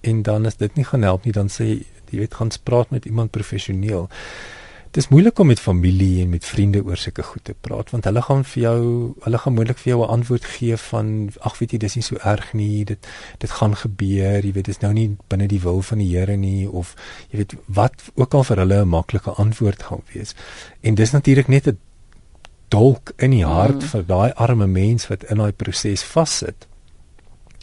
En 0.00 0.22
dan 0.22 0.46
as 0.46 0.56
dit 0.56 0.74
nie 0.76 0.84
gaan 0.84 1.02
help 1.02 1.24
nie, 1.24 1.32
dan 1.32 1.48
sê 1.48 1.64
jy 2.12 2.18
weet 2.20 2.34
gaan 2.34 2.50
spraak 2.50 2.90
met 2.90 3.04
iemand 3.08 3.30
professioneel. 3.30 4.08
Dis 4.92 5.08
moeilik 5.08 5.38
om 5.38 5.46
met 5.46 5.60
familie 5.60 6.20
en 6.22 6.28
met 6.28 6.44
vriende 6.44 6.82
oor 6.84 6.96
sulke 7.00 7.22
goed 7.24 7.44
te 7.48 7.54
praat 7.60 7.90
want 7.90 8.04
hulle 8.04 8.22
gaan 8.22 8.42
vir 8.44 8.62
jou 8.62 8.80
hulle 9.24 9.38
gaan 9.40 9.54
moontlik 9.56 9.78
vir 9.80 9.90
jou 9.92 10.02
'n 10.04 10.12
antwoord 10.16 10.44
gee 10.44 10.76
van 10.76 11.32
ag 11.40 11.58
weet 11.58 11.72
jy 11.72 11.78
dis 11.78 11.94
nie 11.96 12.04
so 12.04 12.16
erg 12.32 12.52
nie 12.52 12.84
dit 12.84 13.08
dit 13.38 13.50
gaan 13.50 13.76
gebeur 13.76 14.44
jy 14.44 14.52
weet 14.52 14.68
dis 14.68 14.82
nou 14.82 14.92
nie 14.92 15.16
binne 15.28 15.48
die 15.48 15.60
wil 15.60 15.80
van 15.82 15.98
die 15.98 16.10
Here 16.12 16.36
nie 16.36 16.68
of 16.68 16.94
jy 17.30 17.38
weet 17.38 17.54
wat 17.66 18.04
ook 18.14 18.34
al 18.34 18.44
vir 18.44 18.56
hulle 18.56 18.82
'n 18.82 18.88
maklike 18.88 19.30
antwoord 19.30 19.82
gaan 19.82 20.02
wees. 20.12 20.34
En 20.82 20.94
dis 20.94 21.10
natuurlik 21.10 21.48
net 21.48 21.66
'n 21.68 21.78
dolk 22.68 23.12
in 23.16 23.30
die 23.30 23.46
hart 23.46 23.82
mm. 23.82 23.88
vir 23.88 24.06
daai 24.06 24.32
arme 24.34 24.66
mens 24.66 25.08
wat 25.08 25.24
in 25.24 25.36
daai 25.36 25.52
proses 25.52 26.02
vassit. 26.02 26.68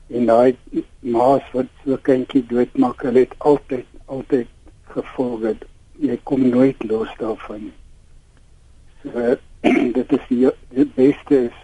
En 0.08 0.26
daai 0.26 0.58
maas 1.00 1.46
wat 1.54 1.70
so 1.86 1.98
kindjie 2.02 2.46
doodmaak, 2.48 3.02
hulle 3.02 3.20
het 3.20 3.36
altyd 3.38 3.86
altyd 4.06 4.48
gevolg 4.84 5.42
het. 5.42 5.66
Jy 6.00 6.20
kom 6.24 6.50
nooit 6.50 6.84
los 6.84 7.10
daarvan. 7.18 7.72
So 9.04 9.36
dit 9.98 10.12
is 10.18 10.26
die, 10.28 10.50
die 10.70 10.92
beste 10.96 11.44
is 11.46 11.58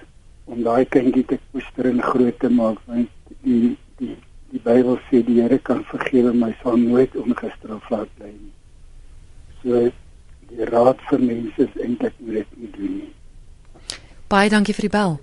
om 0.46 0.64
daai 0.64 0.86
kindjie 0.86 1.26
te 1.26 1.40
koester 1.52 1.90
en 1.90 2.02
groot 2.02 2.40
te 2.40 2.50
maak 2.50 2.80
want 2.86 3.10
die 3.46 3.78
die 4.02 4.16
die 4.54 4.62
Bybel 4.64 4.96
sê 5.10 5.18
die 5.26 5.42
Here 5.42 5.58
kan 5.60 5.84
vergewe 5.90 6.32
my 6.34 6.52
sal 6.62 6.78
nooit 6.80 7.16
ongestraf 7.20 7.90
laat 7.92 8.10
bly 8.18 8.32
nie. 8.32 8.54
So 9.62 9.70
die 10.52 10.66
raad 10.70 11.00
vir 11.10 11.20
mense 11.20 11.60
is 11.66 11.74
eintlik 11.82 12.16
moet 12.20 12.36
dit 12.40 12.50
nie 12.62 12.72
doen 12.78 12.94
nie. 13.02 13.12
Baie 14.32 14.50
dankie 14.54 14.76
vir 14.78 14.88
die 14.88 14.94
bel. 14.94 15.14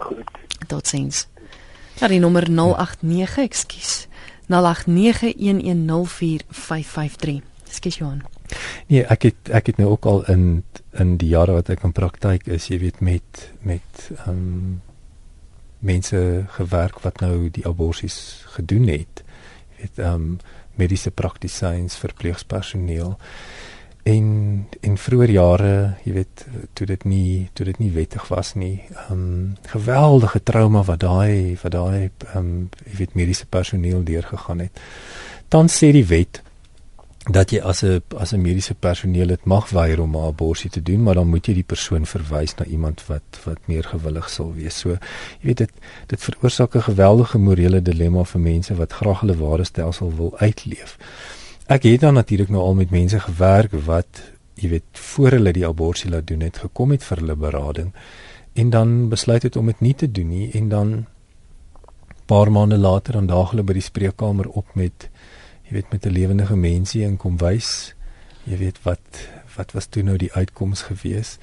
Goed. 0.00 0.30
Totsiens. 0.68 1.16
Ja, 2.00 2.08
die 2.08 2.20
nommer 2.20 2.48
089, 2.48 3.38
ekskuus. 3.44 4.08
0891104553. 4.50 4.56
Skus 7.70 7.96
Johan. 8.00 8.24
Nee, 8.90 9.04
ek 9.06 9.22
het 9.28 9.46
ek 9.54 9.70
het 9.70 9.78
nou 9.78 9.94
ook 9.94 10.04
al 10.10 10.26
in 10.32 10.66
in 10.98 11.14
die 11.20 11.30
jare 11.30 11.54
wat 11.54 11.70
ek 11.70 11.86
in 11.86 11.94
praktyk 11.94 12.50
is, 12.50 12.66
jy 12.66 12.82
weet 12.82 12.98
met 13.00 13.54
met 13.62 14.10
ehm 14.16 14.30
um, 14.30 14.82
mense 15.80 16.44
gewerk 16.56 17.00
wat 17.04 17.20
nou 17.20 17.48
die 17.50 17.66
abortus 17.66 18.44
gedoen 18.56 18.88
het. 18.88 19.24
Jy 19.76 19.82
weet 19.82 19.98
ehm 19.98 20.14
um, 20.14 20.38
mediese 20.80 21.10
praktisyns, 21.10 21.98
verpleegpersoneel 22.00 23.18
en 24.08 24.28
in 24.80 24.94
vroeë 24.96 25.26
jare, 25.34 25.72
jy 26.06 26.12
weet, 26.14 26.44
toe 26.72 26.86
dit 26.88 27.02
nie 27.04 27.50
toe 27.52 27.66
dit 27.68 27.80
nie 27.82 27.90
wettig 27.92 28.28
was 28.32 28.54
nie. 28.54 28.80
Ehm 29.06 29.12
um, 29.12 29.56
geweldige 29.72 30.42
trauma 30.42 30.82
wat 30.88 31.00
daai 31.04 31.58
wat 31.62 31.72
daai 31.72 32.08
ehm 32.08 32.38
um, 32.38 32.68
jy 32.86 32.96
weet 33.02 33.14
mediese 33.14 33.46
personeel 33.46 34.04
deurgegaan 34.04 34.64
het. 34.66 34.80
Dan 35.48 35.68
sê 35.68 35.92
die 35.92 36.06
wet 36.06 36.42
dat 37.28 37.50
jy 37.50 37.60
as 37.60 37.82
'n 37.84 38.02
as 38.16 38.32
'n 38.32 38.40
mediese 38.40 38.74
personeel 38.74 39.26
dit 39.26 39.44
mag 39.44 39.70
weier 39.70 40.00
om 40.00 40.16
'n 40.16 40.26
abortus 40.26 40.70
te 40.70 40.82
doen, 40.82 41.02
maar 41.02 41.14
dan 41.14 41.28
moet 41.28 41.46
jy 41.46 41.54
die 41.54 41.62
persoon 41.62 42.06
verwys 42.06 42.54
na 42.54 42.64
iemand 42.64 43.06
wat 43.06 43.40
wat 43.44 43.58
meer 43.66 43.84
gewillig 43.84 44.30
sal 44.30 44.54
wees. 44.54 44.78
So, 44.78 44.90
jy 44.90 44.98
weet 45.40 45.56
dit 45.58 45.70
dit 46.06 46.22
veroorsaak 46.22 46.74
'n 46.74 46.82
geweldige 46.82 47.38
morele 47.38 47.82
dilemma 47.82 48.24
vir 48.24 48.40
mense 48.40 48.74
wat 48.74 48.92
graag 48.92 49.20
hulle 49.20 49.36
ware 49.36 49.64
stelsel 49.64 50.16
wil 50.16 50.38
uitleef. 50.38 50.96
Ek 51.66 51.82
het 51.82 52.00
dan 52.00 52.14
natuurlik 52.14 52.48
nou 52.48 52.62
al 52.62 52.74
met 52.74 52.90
mense 52.90 53.20
gewerk 53.20 53.72
wat 53.72 54.22
jy 54.54 54.68
weet 54.68 54.84
voor 54.92 55.30
hulle 55.30 55.52
die 55.52 55.66
abortus 55.66 56.10
laat 56.10 56.26
doen 56.26 56.40
het 56.40 56.58
gekom 56.58 56.90
het 56.90 57.04
vir 57.04 57.16
hulle 57.16 57.36
berading 57.36 57.92
en 58.52 58.70
dan 58.70 59.08
besluit 59.08 59.42
het 59.42 59.56
om 59.56 59.66
dit 59.66 59.80
nie 59.80 59.94
te 59.94 60.10
doen 60.10 60.28
nie 60.28 60.50
en 60.52 60.68
dan 60.68 61.06
paar 62.26 62.52
maande 62.52 62.78
later 62.78 63.12
dan 63.12 63.26
daag 63.26 63.50
hulle 63.50 63.62
by 63.62 63.72
die 63.72 63.82
spreekkamer 63.82 64.48
op 64.48 64.66
met 64.74 65.09
jy 65.70 65.78
weet 65.78 65.92
met 65.92 66.06
'n 66.06 66.12
lewendige 66.12 66.56
mensie 66.56 67.04
en 67.06 67.16
kom 67.16 67.38
wys 67.38 67.94
jy 68.44 68.56
weet 68.58 68.82
wat 68.82 69.28
wat 69.56 69.72
was 69.72 69.86
toe 69.86 70.02
nou 70.02 70.16
die 70.16 70.32
uitkoms 70.32 70.82
gewees? 70.82 71.38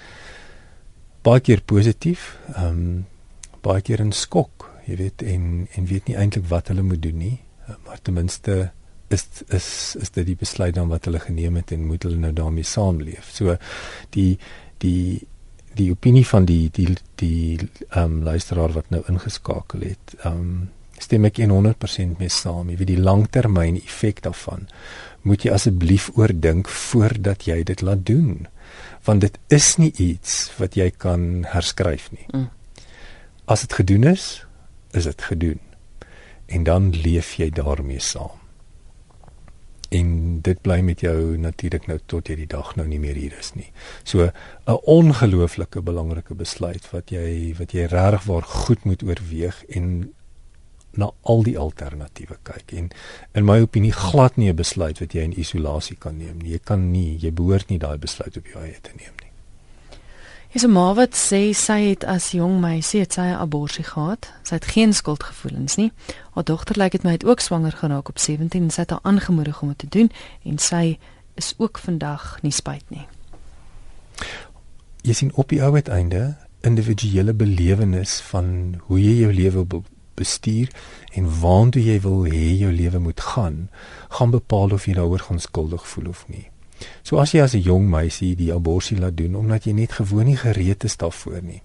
Baie 1.24 1.40
keer 1.40 1.62
positief 1.62 2.38
ehm 2.56 2.66
um, 2.68 3.06
baie 3.62 3.82
keer 3.82 4.04
'n 4.04 4.12
skok 4.12 4.68
jy 4.86 4.96
weet 4.96 5.22
en 5.22 5.68
en 5.76 5.86
weet 5.86 6.08
nie 6.08 6.16
eintlik 6.16 6.48
wat 6.48 6.68
hulle 6.68 6.84
moet 6.84 7.02
doen 7.02 7.18
nie. 7.18 7.40
Maar 7.86 8.02
ten 8.02 8.14
minste 8.14 8.72
is 9.08 9.28
is 9.48 9.96
is 10.00 10.12
dit 10.12 10.26
die 10.26 10.36
besluit 10.36 10.76
dan 10.76 10.88
wat 10.88 11.06
hulle 11.06 11.20
geneem 11.20 11.56
het 11.56 11.72
en 11.72 11.88
moet 11.88 12.04
hulle 12.04 12.20
nou 12.20 12.34
daarmee 12.34 12.64
saamleef. 12.64 13.32
So 13.32 13.58
die 14.10 14.38
die 14.84 15.28
die 15.78 15.92
opinie 15.92 16.26
van 16.26 16.46
die 16.46 16.70
die 16.72 16.96
die 17.16 17.60
ehm 17.90 18.04
um, 18.04 18.24
luisteraar 18.24 18.74
wat 18.74 18.90
nou 18.90 19.04
ingeskakel 19.08 19.88
het 19.88 20.16
ehm 20.24 20.34
um, 20.34 20.70
stem 21.00 21.26
ek 21.26 21.38
100% 21.38 22.18
mee 22.20 22.30
saam. 22.30 22.70
Jy 22.70 22.78
weet 22.78 22.94
die 22.94 23.02
langtermyn 23.02 23.78
effek 23.82 24.22
daarvan 24.26 24.68
moet 25.28 25.44
jy 25.44 25.52
asseblief 25.52 26.10
oordink 26.16 26.70
voordat 26.72 27.48
jy 27.48 27.62
dit 27.68 27.84
laat 27.84 28.06
doen. 28.08 28.48
Want 29.08 29.26
dit 29.26 29.38
is 29.54 29.76
nie 29.82 29.92
iets 29.92 30.48
wat 30.60 30.78
jy 30.80 30.90
kan 30.92 31.46
herskryf 31.52 32.10
nie. 32.16 32.28
Mm. 32.32 32.50
As 33.48 33.64
dit 33.64 33.78
gedoen 33.80 34.08
is, 34.12 34.28
is 34.96 35.08
dit 35.08 35.22
gedoen. 35.30 35.62
En 36.48 36.64
dan 36.68 36.92
leef 36.96 37.36
jy 37.40 37.50
daarmee 37.52 38.00
saam. 38.04 38.36
En 39.96 40.42
dit 40.44 40.60
bly 40.62 40.82
met 40.84 41.00
jou 41.00 41.38
natuurlik 41.40 41.88
nou 41.88 41.96
tot 42.12 42.28
hierdie 42.28 42.50
dag 42.52 42.74
nou 42.76 42.84
nie 42.88 43.00
meer 43.00 43.16
hier 43.16 43.36
is 43.40 43.54
nie. 43.56 43.72
So 44.04 44.32
'n 44.68 44.80
ongelooflike 44.84 45.82
belangrike 45.82 46.36
besluit 46.36 46.92
wat 46.92 47.10
jy 47.10 47.56
wat 47.58 47.72
jy 47.72 47.88
regtig 47.88 48.24
waar 48.24 48.44
goed 48.44 48.84
moet 48.84 49.04
oorweeg 49.04 49.64
en 49.70 50.14
na 50.98 51.12
al 51.22 51.44
die 51.44 51.58
alternatiewe 51.60 52.38
kyk 52.44 52.74
en 52.74 52.90
in 53.34 53.46
my 53.46 53.60
opinie 53.62 53.94
glad 53.94 54.38
nie 54.38 54.50
'n 54.50 54.56
besluit 54.56 55.00
wat 55.00 55.14
jy 55.14 55.22
in 55.22 55.40
isolasie 55.40 55.96
kan 56.00 56.18
neem 56.18 56.38
nie. 56.38 56.52
Jy 56.52 56.60
kan 56.64 56.92
nie, 56.92 57.18
jy 57.20 57.32
behoort 57.32 57.70
nie 57.70 57.80
daai 57.80 57.98
besluit 57.98 58.38
op 58.38 58.46
jou 58.48 58.64
eie 58.64 58.82
te 58.82 58.92
neem 58.96 59.14
nie. 59.22 59.28
Is 60.54 60.64
'n 60.64 60.72
ma 60.72 60.94
wat 60.94 61.14
sê 61.14 61.54
sy 61.54 61.80
het 61.90 62.04
as 62.04 62.32
jong 62.32 62.60
meisie 62.60 63.00
het 63.00 63.14
sy 63.14 63.22
'n 63.22 63.40
abortus 63.40 63.88
gehad. 63.88 64.32
Sy 64.44 64.54
het 64.56 64.66
geen 64.66 64.94
skuldgevoelens 64.94 65.76
nie. 65.76 65.92
Haar 66.34 66.44
dogter 66.44 66.78
lyk 66.78 66.92
dit 66.92 67.04
my 67.04 67.12
het 67.12 67.26
ook 67.26 67.40
swanger 67.40 67.72
geraak 67.72 68.10
op 68.10 68.18
17 68.18 68.64
en 68.64 68.72
sy 68.72 68.82
het 68.82 68.90
haar 68.90 69.04
aangemoedig 69.04 69.62
om 69.62 69.68
dit 69.68 69.78
te 69.78 69.88
doen 69.90 70.12
en 70.44 70.58
sy 70.58 70.98
is 71.36 71.54
ook 71.58 71.78
vandag 71.78 72.42
nie 72.42 72.52
spyt 72.52 72.90
nie. 72.90 73.08
Jy 75.02 75.14
sien 75.14 75.32
op 75.34 75.50
die 75.50 75.62
ou 75.64 75.74
uiteinde 75.74 76.36
individuele 76.62 77.34
belewenis 77.34 78.20
van 78.32 78.76
hoe 78.88 79.00
jy 79.02 79.14
jou 79.22 79.34
lewe 79.34 79.66
bestuur 80.18 80.74
en 81.14 81.30
waantoe 81.42 81.84
jy 81.84 82.00
wil 82.04 82.26
hê 82.26 82.58
jou 82.58 82.72
lewe 82.74 83.00
moet 83.00 83.22
gaan, 83.32 83.68
gaan 84.18 84.34
bepaal 84.34 84.76
of 84.78 84.88
jy 84.90 84.98
daaroor 84.98 85.26
gaan 85.30 85.42
skuldig 85.44 85.88
voel 85.88 86.10
of 86.14 86.26
nie. 86.28 86.48
So 87.04 87.18
as 87.22 87.34
jy 87.34 87.42
as 87.42 87.56
'n 87.56 87.62
jong 87.62 87.90
meisie 87.90 88.36
die 88.36 88.54
abortus 88.54 89.00
laat 89.00 89.18
doen 89.18 89.36
omdat 89.36 89.66
jy 89.66 89.74
net 89.74 89.92
gewoon 89.92 90.26
nie 90.26 90.38
gereed 90.38 90.84
is 90.84 90.98
daarvoor 90.98 91.42
nie. 91.42 91.62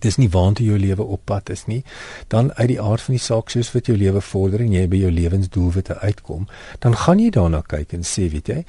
Dis 0.00 0.16
nie 0.16 0.28
waantoe 0.28 0.66
jou 0.66 0.78
lewe 0.78 1.02
op 1.02 1.20
pad 1.24 1.50
is 1.50 1.66
nie, 1.66 1.82
dan 2.28 2.52
uit 2.54 2.68
die 2.68 2.80
aard 2.80 3.00
van 3.00 3.14
die 3.14 3.22
saak 3.22 3.50
soos 3.50 3.72
wat 3.72 3.86
jou 3.86 3.96
lewe 3.96 4.20
vorder 4.20 4.60
en 4.60 4.72
jy 4.72 4.88
by 4.88 4.96
jou 4.96 5.10
lewensdoelwitte 5.10 5.98
uitkom, 6.00 6.46
dan 6.78 6.96
gaan 6.96 7.18
jy 7.18 7.30
daarna 7.30 7.62
kyk 7.62 7.92
en 7.92 8.04
sê, 8.04 8.28
weet 8.30 8.48
jy, 8.48 8.64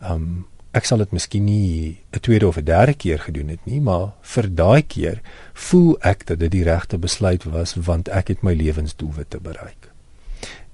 um 0.00 0.46
ek 0.72 0.84
sal 0.84 0.98
dit 0.98 1.12
miskien 1.12 1.44
nie 1.44 1.98
'n 2.12 2.20
tweede 2.20 2.46
of 2.46 2.56
'n 2.56 2.64
derde 2.64 2.94
keer 2.94 3.18
gedoen 3.18 3.48
het 3.48 3.64
nie, 3.64 3.80
maar 3.80 4.12
vir 4.22 4.54
daai 4.54 4.82
keer 4.82 5.20
voel 5.54 5.96
ek 6.00 6.26
dat 6.26 6.38
dit 6.38 6.50
die 6.50 6.64
regte 6.64 6.98
besluit 6.98 7.44
was 7.44 7.74
want 7.74 8.08
ek 8.08 8.28
het 8.28 8.42
my 8.42 8.54
lewensdoelwitte 8.54 9.40
bereik. 9.40 9.90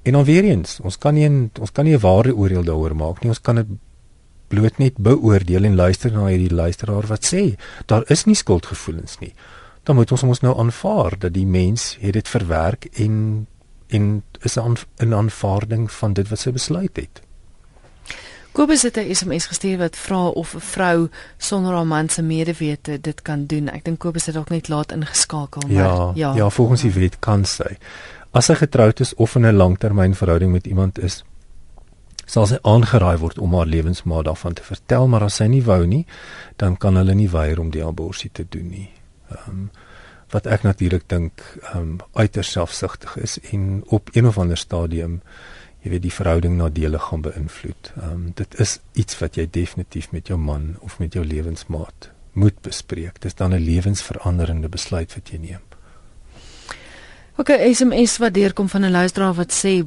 En 0.03 0.13
dan 0.13 0.25
weer 0.25 0.45
eens, 0.45 0.81
ons 0.81 0.99
kan 0.99 1.15
nie 1.15 1.25
een, 1.25 1.51
ons 1.61 1.73
kan 1.73 1.85
nie 1.85 1.95
'n 1.95 2.01
ware 2.01 2.35
oordeel 2.35 2.65
daaroor 2.65 2.97
maak 2.97 3.23
nie. 3.23 3.29
Ons 3.29 3.41
kan 3.41 3.55
dit 3.55 3.67
bloot 4.49 4.79
net 4.79 4.97
beoordeel 4.97 5.65
en 5.65 5.75
luister 5.75 6.13
na 6.13 6.27
hierdie 6.27 6.55
luisteraar 6.55 7.07
wat 7.07 7.25
sê 7.35 7.57
daar 7.87 8.05
is 8.11 8.25
nie 8.25 8.35
skuldgevoelens 8.35 9.19
nie. 9.19 9.35
Dan 9.83 9.97
moet 9.97 10.13
ons 10.13 10.23
ons 10.23 10.41
nou 10.41 10.59
aanvaar 10.59 11.19
dat 11.19 11.33
die 11.33 11.47
mens 11.47 11.97
het 12.01 12.13
dit 12.13 12.29
verwerk 12.29 12.85
en 12.85 13.47
en 13.89 14.23
is 14.41 14.57
'n 14.57 15.13
aanvaarding 15.13 15.93
van 15.93 16.13
dit 16.13 16.29
wat 16.29 16.39
sy 16.39 16.51
besluit 16.51 16.97
het. 16.97 17.23
Kobus 18.55 18.83
het 18.83 18.97
'n 18.97 19.15
SMS 19.15 19.47
gestuur 19.47 19.79
wat 19.79 19.97
vra 19.97 20.27
of 20.27 20.55
'n 20.55 20.61
vrou 20.61 21.09
sonder 21.37 21.73
haar 21.73 21.87
man 21.87 22.09
se 22.09 22.23
medewete 22.23 23.01
dit 23.01 23.23
kan 23.23 23.47
doen. 23.47 23.69
Ek 23.69 23.85
dink 23.85 23.99
Kobus 23.99 24.27
het 24.27 24.35
dalk 24.35 24.49
net 24.49 24.69
laat 24.69 24.93
ingeskakel, 24.93 25.63
maar 25.63 25.73
ja, 25.73 26.13
ja, 26.15 26.35
ja, 26.35 26.51
volgens 26.51 26.81
die 26.81 26.93
wet 26.93 27.19
kan 27.19 27.45
sy. 27.45 27.77
As 28.31 28.45
sy 28.45 28.55
getroud 28.55 29.01
is 29.01 29.15
of 29.15 29.35
in 29.35 29.47
'n 29.47 29.57
langtermynverhouding 29.57 30.53
met 30.53 30.67
iemand 30.67 30.99
is, 30.99 31.25
sal 32.25 32.47
sy 32.47 32.59
aangeraai 32.63 33.17
word 33.17 33.39
om 33.39 33.55
haar 33.55 33.67
lewensmaat 33.67 34.25
daarvan 34.25 34.53
te 34.53 34.63
vertel, 34.63 35.09
maar 35.09 35.23
as 35.23 35.35
sy 35.35 35.45
nie 35.45 35.65
wou 35.65 35.87
nie, 35.87 36.07
dan 36.57 36.77
kan 36.77 36.97
hulle 36.97 37.15
nie 37.15 37.31
weier 37.31 37.61
om 37.61 37.71
die 37.71 37.85
abortus 37.85 38.29
te 38.33 38.47
doen 38.49 38.69
nie. 38.69 38.91
Ehm 39.31 39.51
um, 39.51 39.71
wat 40.31 40.47
ek 40.47 40.63
natuurlik 40.63 41.09
dink 41.09 41.43
ehm 41.63 41.79
um, 41.79 41.99
uiters 42.13 42.51
selfsugtig 42.51 43.17
is 43.17 43.39
en 43.51 43.83
op 43.87 44.09
een 44.13 44.27
of 44.27 44.39
ander 44.39 44.57
stadium 44.57 45.21
jy 45.85 45.93
weet 45.93 46.05
die 46.07 46.13
verhouding 46.13 46.57
nadelig 46.57 47.11
gaan 47.11 47.23
beïnvloed. 47.27 47.93
Ehm 48.01 48.11
um, 48.11 48.25
dit 48.35 48.59
is 48.65 48.79
iets 48.93 49.19
wat 49.21 49.37
jy 49.37 49.47
definitief 49.51 50.11
met 50.17 50.33
jou 50.33 50.39
man 50.41 50.75
of 50.81 50.99
met 50.99 51.13
jou 51.13 51.25
lewensmaat 51.25 52.11
moet 52.33 52.57
bespreek. 52.65 53.21
Dis 53.21 53.35
dan 53.35 53.53
'n 53.55 53.61
lewensveranderende 53.63 54.69
besluit 54.69 55.15
wat 55.15 55.29
jy 55.29 55.39
neem. 55.39 55.63
OK, 57.37 57.51
SMS 57.73 58.17
wat 58.19 58.35
deurkom 58.35 58.69
van 58.69 58.85
'n 58.85 58.91
luisteraar 58.91 59.35
wat 59.35 59.53
sê 59.53 59.85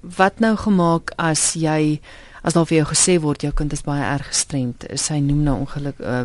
wat 0.00 0.38
nou 0.38 0.56
gemaak 0.56 1.12
as 1.16 1.52
jy 1.52 2.00
as 2.42 2.52
daar 2.52 2.66
vir 2.66 2.76
jou 2.76 2.86
gesê 2.86 3.20
word 3.20 3.42
jou 3.42 3.52
kind 3.52 3.72
is 3.72 3.82
baie 3.82 4.02
erg 4.04 4.26
gestremd. 4.26 4.84
Sy 4.94 5.18
noem 5.18 5.42
nou 5.42 5.58
ongeluk 5.58 6.00
uh, 6.00 6.22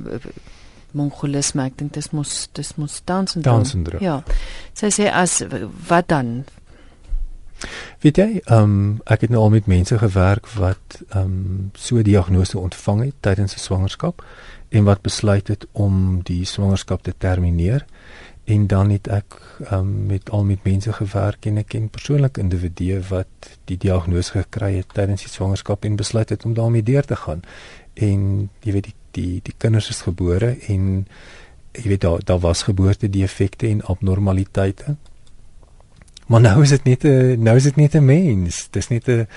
mongolisme, 0.92 1.66
ek 1.66 1.78
dink 1.78 1.94
dis 1.94 2.10
mos 2.12 2.50
dis 2.54 2.76
mos 2.76 3.02
Down 3.06 3.28
syndroom. 3.28 4.04
Ja. 4.04 4.24
Sy 4.74 4.88
sê 4.88 5.12
as 5.12 5.44
wat 5.88 6.08
dan? 6.08 6.46
Weet 8.00 8.18
jy, 8.18 8.42
ehm 8.46 8.64
um, 8.64 9.02
ek 9.06 9.22
het 9.22 9.30
nou 9.30 9.42
al 9.42 9.50
met 9.50 9.66
mense 9.66 9.98
gewerk 9.98 10.48
wat 10.60 11.02
ehm 11.10 11.24
um, 11.24 11.72
so 11.74 12.02
diagnose 12.02 12.60
ontvang 12.60 13.04
het 13.06 13.16
tydens 13.20 13.56
'n 13.56 13.60
swangerskap 13.60 14.26
en 14.70 14.84
wat 14.84 15.02
besluit 15.02 15.48
het 15.48 15.68
om 15.72 16.22
die 16.24 16.46
swangerskap 16.46 17.04
te 17.04 17.14
termineer 17.18 17.86
en 18.46 18.68
dan 18.68 18.90
het 18.90 19.08
ek 19.08 19.42
um, 19.72 20.06
met 20.06 20.30
al 20.30 20.44
met 20.44 20.64
mense 20.64 20.94
gewerk 20.94 21.46
en 21.46 21.58
ek 21.58 21.68
ken 21.68 21.90
persoonlik 21.90 22.38
individue 22.38 23.02
wat 23.10 23.50
die 23.68 23.78
diagnose 23.78 24.32
gekry 24.32 24.78
het 24.78 24.94
tydens 24.94 25.26
die 25.26 25.32
swangerskap 25.32 25.84
en 25.84 25.96
besluit 25.96 26.30
het 26.30 26.46
om 26.46 26.54
daarmee 26.54 26.84
deur 26.84 27.04
te 27.06 27.16
gaan. 27.16 27.42
En 27.94 28.50
jy 28.64 28.72
weet 28.72 28.84
die 28.84 28.96
die, 29.18 29.40
die 29.44 29.56
kinders 29.58 29.90
is 29.90 30.06
gebore 30.06 30.54
en 30.72 31.08
jy 31.78 31.90
weet 31.92 32.06
daar 32.06 32.24
daar 32.24 32.40
was 32.44 32.64
geboorte 32.68 33.10
defekte 33.10 33.68
en 33.68 33.84
abnormaliteite 33.84 34.96
Maar 36.28 36.42
nou 36.42 36.62
is 36.62 36.70
dit 36.70 36.84
net 36.84 37.04
'n 37.04 37.42
nou 37.44 37.56
is 37.56 37.64
dit 37.64 37.76
net 37.76 37.96
'n 37.96 38.06
mens. 38.06 38.68
Dis 38.72 38.88
net 38.88 39.08
'n 39.08 39.28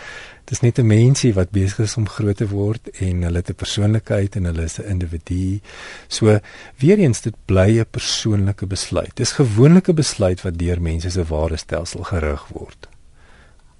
dis 0.44 0.60
net 0.60 0.78
'n 0.78 0.86
mensie 0.86 1.34
wat 1.34 1.50
besig 1.50 1.78
is 1.78 1.96
om 1.96 2.08
groot 2.08 2.36
te 2.36 2.48
word 2.48 2.88
en 2.88 3.22
hulle 3.22 3.36
het 3.36 3.50
'n 3.50 3.54
persoonlikheid 3.54 4.36
en 4.36 4.44
hulle 4.44 4.62
is 4.62 4.78
'n 4.78 4.88
individu. 4.88 5.60
So 6.08 6.38
weer 6.76 6.98
eens 6.98 7.20
dit 7.20 7.34
bly 7.44 7.78
'n 7.78 7.86
persoonlike 7.90 8.66
besluit. 8.66 9.16
Dis 9.16 9.32
gewoonlik 9.32 9.88
'n 9.88 9.94
besluit 9.94 10.42
wat 10.42 10.58
deur 10.58 10.82
mense 10.82 11.10
se 11.10 11.24
waardestelsel 11.24 12.02
gerig 12.02 12.48
word. 12.48 12.88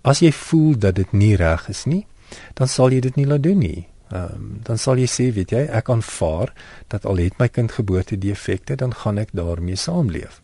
As 0.00 0.18
jy 0.18 0.32
voel 0.32 0.78
dat 0.78 0.94
dit 0.94 1.12
nie 1.12 1.36
reg 1.36 1.68
is 1.68 1.84
nie, 1.84 2.06
dan 2.54 2.68
sal 2.68 2.90
jy 2.90 3.00
dit 3.00 3.16
nie 3.16 3.26
laat 3.26 3.42
doen 3.42 3.58
nie. 3.58 3.86
Ehm 4.08 4.22
um, 4.34 4.58
dan 4.62 4.78
sal 4.78 4.96
jy 4.96 5.06
sê, 5.06 5.34
weet 5.34 5.50
jy, 5.50 5.66
ek 5.66 5.88
aanvaar 5.88 6.52
dat 6.88 7.04
al 7.04 7.16
het 7.16 7.38
my 7.38 7.48
kind 7.48 7.72
geboorte 7.72 8.18
defekte, 8.18 8.74
dan 8.76 8.94
gaan 8.94 9.18
ek 9.18 9.28
daarmee 9.32 9.76
saamleef 9.76 10.40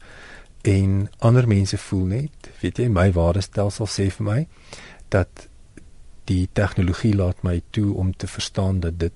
en 0.67 1.11
ander 1.19 1.49
mense 1.49 1.79
voel 1.79 2.05
net, 2.05 2.31
weet 2.63 2.79
jy, 2.79 2.89
my 2.89 3.11
waardestelsel 3.13 3.89
sê 3.91 4.09
vir 4.11 4.27
my 4.27 4.41
dat 5.13 5.47
die 6.27 6.49
tegnologie 6.53 7.15
laat 7.15 7.45
my 7.47 7.61
toe 7.71 7.95
om 7.95 8.13
te 8.17 8.27
verstaan 8.27 8.81
dat 8.81 8.99
dit 8.99 9.15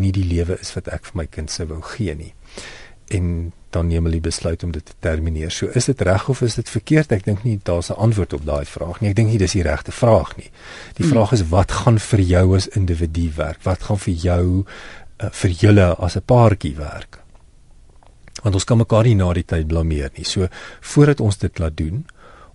nie 0.00 0.12
die 0.12 0.26
lewe 0.26 0.58
is 0.60 0.74
wat 0.76 0.90
ek 0.92 1.08
vir 1.08 1.22
my 1.22 1.26
kind 1.26 1.50
sou 1.50 1.66
wou 1.70 1.80
gee 1.96 2.14
nie. 2.14 2.34
En 3.10 3.52
dan 3.74 3.88
neem 3.88 4.06
hulle 4.06 4.20
besluit 4.22 4.62
om 4.66 4.72
dit 4.74 4.84
te 4.84 4.94
termineer. 5.02 5.50
So 5.50 5.70
is 5.78 5.86
dit 5.86 6.02
reg 6.06 6.28
of 6.28 6.42
is 6.42 6.58
dit 6.58 6.68
verkeerd? 6.68 7.12
Ek 7.12 7.24
dink 7.24 7.44
nie 7.44 7.58
daar's 7.64 7.90
'n 7.90 7.98
antwoord 7.98 8.32
op 8.32 8.44
daai 8.44 8.64
vraag 8.64 9.00
nie. 9.00 9.10
Ek 9.10 9.16
dink 9.16 9.30
nie 9.30 9.38
dis 9.38 9.52
die 9.52 9.62
regte 9.62 9.92
vraag 9.92 10.36
nie. 10.36 10.50
Die 10.94 11.04
hmm. 11.04 11.12
vraag 11.12 11.32
is 11.32 11.48
wat 11.48 11.72
gaan 11.72 11.98
vir 11.98 12.20
jou 12.20 12.56
as 12.56 12.68
individu 12.68 13.30
werk? 13.36 13.62
Wat 13.62 13.82
gaan 13.82 13.98
vir 13.98 14.14
jou 14.14 14.64
uh, 15.20 15.30
vir 15.30 15.50
julle 15.50 15.94
as 15.96 16.16
'n 16.16 16.22
paartjie 16.26 16.76
werk? 16.76 17.20
want 18.42 18.56
ons 18.56 18.64
kan 18.64 18.80
mekaar 18.80 19.08
nie 19.08 19.16
na 19.18 19.32
die 19.36 19.44
tyd 19.44 19.68
blameer 19.70 20.10
nie. 20.16 20.24
So 20.24 20.48
voordat 20.92 21.20
ons 21.20 21.38
dit 21.42 21.58
laat 21.58 21.76
doen 21.76 22.04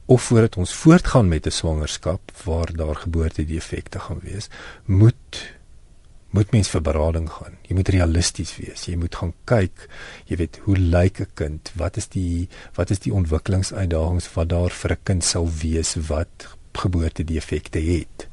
of 0.05 0.21
voordat 0.21 0.57
ons 0.57 0.73
voortgaan 0.73 1.27
met 1.27 1.45
'n 1.45 1.51
swangerskap 1.51 2.31
waar 2.43 2.73
daar 2.73 2.95
geboorte 2.95 3.45
defekte 3.45 3.99
gaan 3.99 4.19
wees, 4.19 4.49
moet 4.85 5.55
moet 6.29 6.51
mens 6.51 6.69
vir 6.69 6.81
berading 6.81 7.29
gaan. 7.31 7.55
Jy 7.63 7.75
moet 7.75 7.89
realisties 7.95 8.57
wees. 8.59 8.85
Jy 8.85 8.97
moet 8.99 9.15
gaan 9.15 9.33
kyk, 9.43 9.85
jy 10.27 10.35
weet, 10.35 10.59
hoe 10.65 10.77
lyk 10.77 11.19
'n 11.19 11.31
kind? 11.33 11.71
Wat 11.75 11.97
is 11.97 12.07
die 12.07 12.49
wat 12.75 12.89
is 12.89 12.99
die 12.99 13.13
ontwikkelingsuitdagings 13.13 14.33
wat 14.33 14.49
daar 14.49 14.69
vir 14.69 14.91
'n 14.91 15.03
kind 15.03 15.23
sal 15.23 15.49
wees 15.61 15.95
wat 15.95 16.57
geboorte 16.73 17.23
defekte 17.23 17.79
het? 17.79 18.27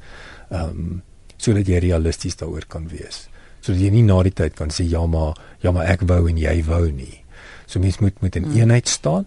Ehm 0.49 0.69
um, 0.69 1.01
sodat 1.37 1.67
jy 1.67 1.77
realisties 1.77 2.35
daaroor 2.35 2.65
kan 2.67 2.87
wees. 2.87 3.27
Sodat 3.61 3.81
jy 3.81 3.89
nie 3.89 4.03
na 4.03 4.23
die 4.23 4.33
tyd 4.33 4.55
kan 4.55 4.69
sê 4.69 4.83
ja 4.83 5.05
maar 5.05 5.33
ja 5.59 5.71
maar 5.71 5.85
ek 5.85 6.01
wou 6.01 6.29
en 6.29 6.37
jy 6.37 6.63
wou 6.63 6.91
nie. 6.91 7.23
So 7.65 7.79
mens 7.79 7.99
moet 7.99 8.21
met 8.21 8.35
'n 8.35 8.51
eenheid 8.51 8.87
staan 8.87 9.25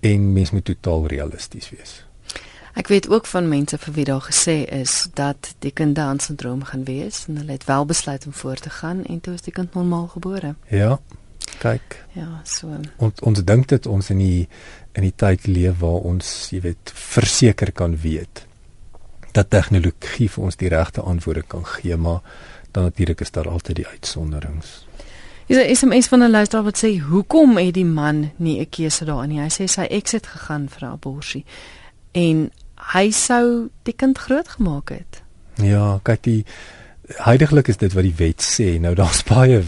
en 0.00 0.32
mens 0.32 0.50
moet 0.50 0.64
totaal 0.64 1.06
realisties 1.06 1.70
wees. 1.70 2.04
Ek 2.74 2.88
weet 2.88 3.08
ook 3.10 3.26
van 3.26 3.48
mense 3.48 3.78
vir 3.78 3.94
wie 3.94 4.04
daar 4.04 4.22
gesê 4.22 4.62
is 4.72 5.08
dat 5.14 5.54
die 5.58 5.72
kind 5.74 5.94
Down 5.94 6.18
syndroom 6.18 6.62
gaan 6.64 6.84
wees 6.84 7.24
en 7.28 7.36
hulle 7.36 7.52
het 7.52 7.64
wel 7.64 7.84
besluit 7.84 8.26
om 8.26 8.32
voort 8.32 8.62
te 8.62 8.70
gaan 8.70 9.04
en 9.04 9.20
toe 9.20 9.34
is 9.34 9.42
die 9.42 9.52
kind 9.52 9.74
normaal 9.74 10.06
gebore. 10.06 10.54
Ja. 10.68 11.00
Kyk. 11.58 12.04
Ja, 12.12 12.40
so. 12.44 12.78
Ons 12.96 13.20
ons 13.26 13.42
dink 13.44 13.68
dit 13.68 13.86
ons 13.86 14.10
in 14.10 14.18
die 14.22 14.48
in 14.92 15.02
die 15.02 15.14
tyd 15.16 15.46
leef 15.46 15.78
waar 15.82 16.06
ons, 16.06 16.48
jy 16.50 16.60
weet, 16.64 16.92
verseker 16.94 17.72
kan 17.72 17.96
weet 18.00 18.46
dat 19.32 19.50
tegnologie 19.50 20.26
vir 20.30 20.44
ons 20.44 20.58
die 20.58 20.70
regte 20.72 21.04
antwoorde 21.06 21.44
kan 21.46 21.66
gee, 21.66 21.96
maar 21.96 22.24
dan 22.74 22.88
natuurlik 22.88 23.20
is 23.20 23.30
daar 23.30 23.48
altyd 23.48 23.76
die 23.76 23.86
uitsonderings. 23.86 24.72
Is 25.50 25.56
'n 25.56 25.74
SMS 25.74 26.06
van 26.08 26.22
'n 26.22 26.30
luisteraar 26.30 26.64
wat 26.64 26.84
sê 26.84 27.00
hoekom 27.00 27.56
het 27.56 27.74
die 27.74 27.84
man 27.84 28.30
nie 28.36 28.60
'n 28.60 28.68
keuse 28.68 29.04
daarin 29.04 29.28
nie? 29.28 29.40
Hy 29.40 29.48
sê 29.48 29.64
sy 29.64 29.80
eks 29.82 30.12
het 30.12 30.26
gegaan 30.26 30.68
vir 30.68 30.88
'n 30.88 30.92
abortus 30.92 31.42
en 32.12 32.50
hy 32.94 33.10
sou 33.10 33.68
die 33.82 33.92
kind 33.92 34.18
grootgemaak 34.18 34.88
het. 34.88 35.22
Ja, 35.54 36.00
kyk 36.02 36.22
die 36.22 36.44
heidaglik 37.18 37.68
is 37.68 37.78
dit 37.80 37.92
wat 37.96 38.06
die 38.06 38.14
wet 38.18 38.42
sê. 38.44 38.78
Nou 38.82 38.92
daar's 38.98 39.22
baie 39.26 39.62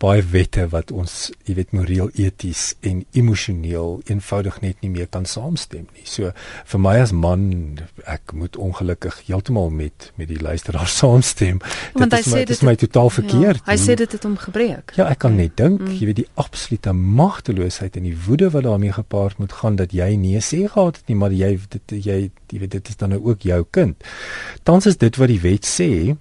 baie 0.00 0.22
wette 0.32 0.66
wat 0.72 0.92
ons, 0.94 1.30
jy 1.48 1.56
weet, 1.58 1.72
moreel, 1.76 2.10
eties 2.20 2.74
en 2.86 3.02
emosioneel 3.16 4.00
eenvoudig 4.10 4.60
net 4.64 4.80
nie 4.84 4.90
meer 4.92 5.08
kan 5.12 5.26
saamstem 5.28 5.86
nie. 5.96 6.06
So 6.08 6.32
vir 6.72 6.82
my 6.82 6.96
as 7.02 7.12
man, 7.16 7.46
ek 8.08 8.34
moet 8.36 8.56
ongelukkig 8.56 9.22
heeltemal 9.26 9.70
met 9.70 10.10
met 10.16 10.30
die 10.30 10.40
luisteraar 10.40 10.88
saamstem. 11.00 11.60
Want 11.94 12.10
dit 12.10 12.26
is 12.26 12.32
my, 12.32 12.44
dit 12.44 12.56
is 12.56 12.64
my 12.66 12.76
totaal 12.80 13.10
ja, 13.10 13.16
verkeerd. 13.20 13.62
Ja, 13.64 13.72
hy 13.72 13.78
sê 13.80 13.98
dit 13.98 14.16
het 14.18 14.28
hom 14.28 14.36
gebreek. 14.40 14.96
Ja, 14.98 15.08
ek 15.12 15.22
kan 15.24 15.36
net 15.38 15.56
dink, 15.60 15.82
mm. 15.82 15.96
jy 16.00 16.10
weet 16.10 16.22
die 16.22 16.28
absolute 16.40 16.94
magteloosheid 16.96 17.96
en 18.00 18.08
die 18.08 18.16
woede 18.26 18.50
wat 18.54 18.66
daarmee 18.66 18.94
gepaard 18.96 19.40
moet 19.42 19.56
gaan 19.60 19.80
dat 19.80 19.94
jy 19.96 20.14
nee 20.20 20.40
sê 20.44 20.64
gehad 20.66 21.00
het 21.00 21.10
nie, 21.12 21.18
maar 21.18 21.34
jy 21.34 21.56
dit 21.72 21.98
jy 22.06 22.20
jy 22.52 22.60
weet 22.62 22.76
dit 22.78 22.88
is 22.92 22.98
dan 23.00 23.12
nou 23.14 23.20
ook 23.26 23.42
jou 23.46 23.64
kind. 23.74 24.06
Tans 24.62 24.86
is 24.86 24.96
dit 25.00 25.16
wat 25.20 25.32
die 25.32 25.42
wet 25.42 25.66
sê 25.66 26.16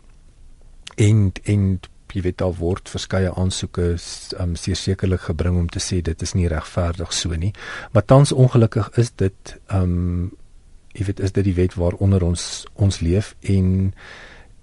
en 0.95 1.31
en 1.43 1.67
jy 2.15 2.21
weet 2.23 2.37
daar 2.39 2.55
word 2.55 2.89
verskeie 2.89 3.31
aansoeke 3.35 3.95
um, 4.39 4.55
sekerlik 4.55 5.25
gebring 5.27 5.57
om 5.59 5.67
te 5.69 5.81
sê 5.83 5.99
dit 6.01 6.21
is 6.21 6.33
nie 6.33 6.47
regverdig 6.47 7.13
so 7.13 7.35
nie. 7.35 7.51
Maar 7.91 8.05
tans 8.05 8.31
ongelukkig 8.31 8.89
is 9.01 9.11
dit 9.19 9.55
um 9.67 10.31
jy 10.95 11.09
weet 11.09 11.19
is 11.19 11.33
dit 11.35 11.43
die 11.43 11.57
wet 11.57 11.75
waaronder 11.75 12.23
ons 12.23 12.63
ons 12.79 13.01
leef 13.03 13.33
en 13.41 13.91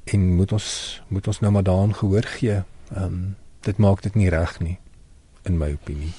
en 0.04 0.22
moet 0.36 0.52
ons 0.52 0.68
moet 1.08 1.26
ons 1.28 1.40
nou 1.44 1.52
maar 1.52 1.66
daaraan 1.68 1.94
gehoor 1.94 2.28
gee. 2.38 2.62
Um 2.96 3.36
dit 3.62 3.78
maak 3.78 4.00
dit 4.02 4.14
nie 4.14 4.30
reg 4.32 4.56
nie 4.60 4.78
in 5.44 5.58
my 5.58 5.72
opinie. 5.76 6.14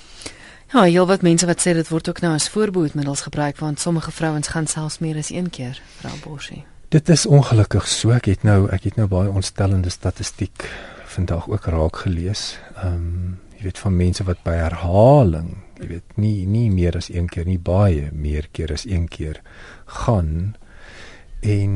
Ja, 0.74 0.86
jy 0.88 1.02
wat 1.06 1.22
mense 1.22 1.46
wat 1.46 1.62
sê 1.62 1.74
dit 1.74 1.90
word 1.90 2.10
ook 2.10 2.22
nou 2.22 2.34
as 2.34 2.50
voorbehoedmiddels 2.50 3.26
gebruik 3.26 3.58
want 3.58 3.80
sommige 3.80 4.12
vrouens 4.12 4.54
gaan 4.54 4.68
selfs 4.68 5.00
meer 5.00 5.18
as 5.18 5.34
een 5.34 5.50
keer 5.50 5.82
vir 5.98 6.12
abortus. 6.12 6.73
Dit 6.94 7.10
is 7.10 7.26
ongelukkig 7.26 7.88
so. 7.90 8.12
Ek 8.14 8.28
het 8.30 8.44
nou 8.46 8.68
ek 8.70 8.84
het 8.86 9.00
nou 9.00 9.08
baie 9.10 9.32
ontstellende 9.34 9.90
statistiek 9.90 10.68
vandag 11.10 11.48
ook 11.50 11.66
raak 11.66 12.04
gelees. 12.04 12.60
Ehm 12.76 13.00
um, 13.00 13.40
jy 13.58 13.64
weet 13.64 13.82
van 13.82 13.96
mense 13.98 14.26
wat 14.28 14.44
by 14.46 14.54
herhaling, 14.60 15.48
jy 15.82 15.88
weet 15.90 16.18
nie 16.22 16.46
nie 16.46 16.68
meer 16.70 16.94
as 17.00 17.10
een 17.10 17.32
keer 17.34 17.50
nie, 17.50 17.58
baie 17.58 18.12
meer 18.14 18.46
keer 18.52 18.76
as 18.76 18.86
een 18.86 19.08
keer 19.10 19.42
gaan 20.04 20.54
en 21.42 21.74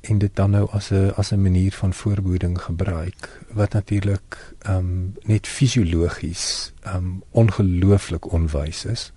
en 0.00 0.24
dit 0.24 0.36
dan 0.40 0.56
nou 0.56 0.64
as 0.72 0.88
'n 0.90 1.12
as 1.16 1.32
'n 1.32 1.42
manier 1.42 1.72
van 1.72 1.92
voorbehoeding 1.92 2.60
gebruik 2.62 3.28
wat 3.52 3.72
natuurlik 3.72 4.54
ehm 4.62 4.76
um, 4.78 5.14
net 5.24 5.46
fisiologies 5.46 6.72
ehm 6.80 6.96
um, 6.96 7.22
ongelooflik 7.30 8.32
onwys 8.32 8.84
is 8.84 9.12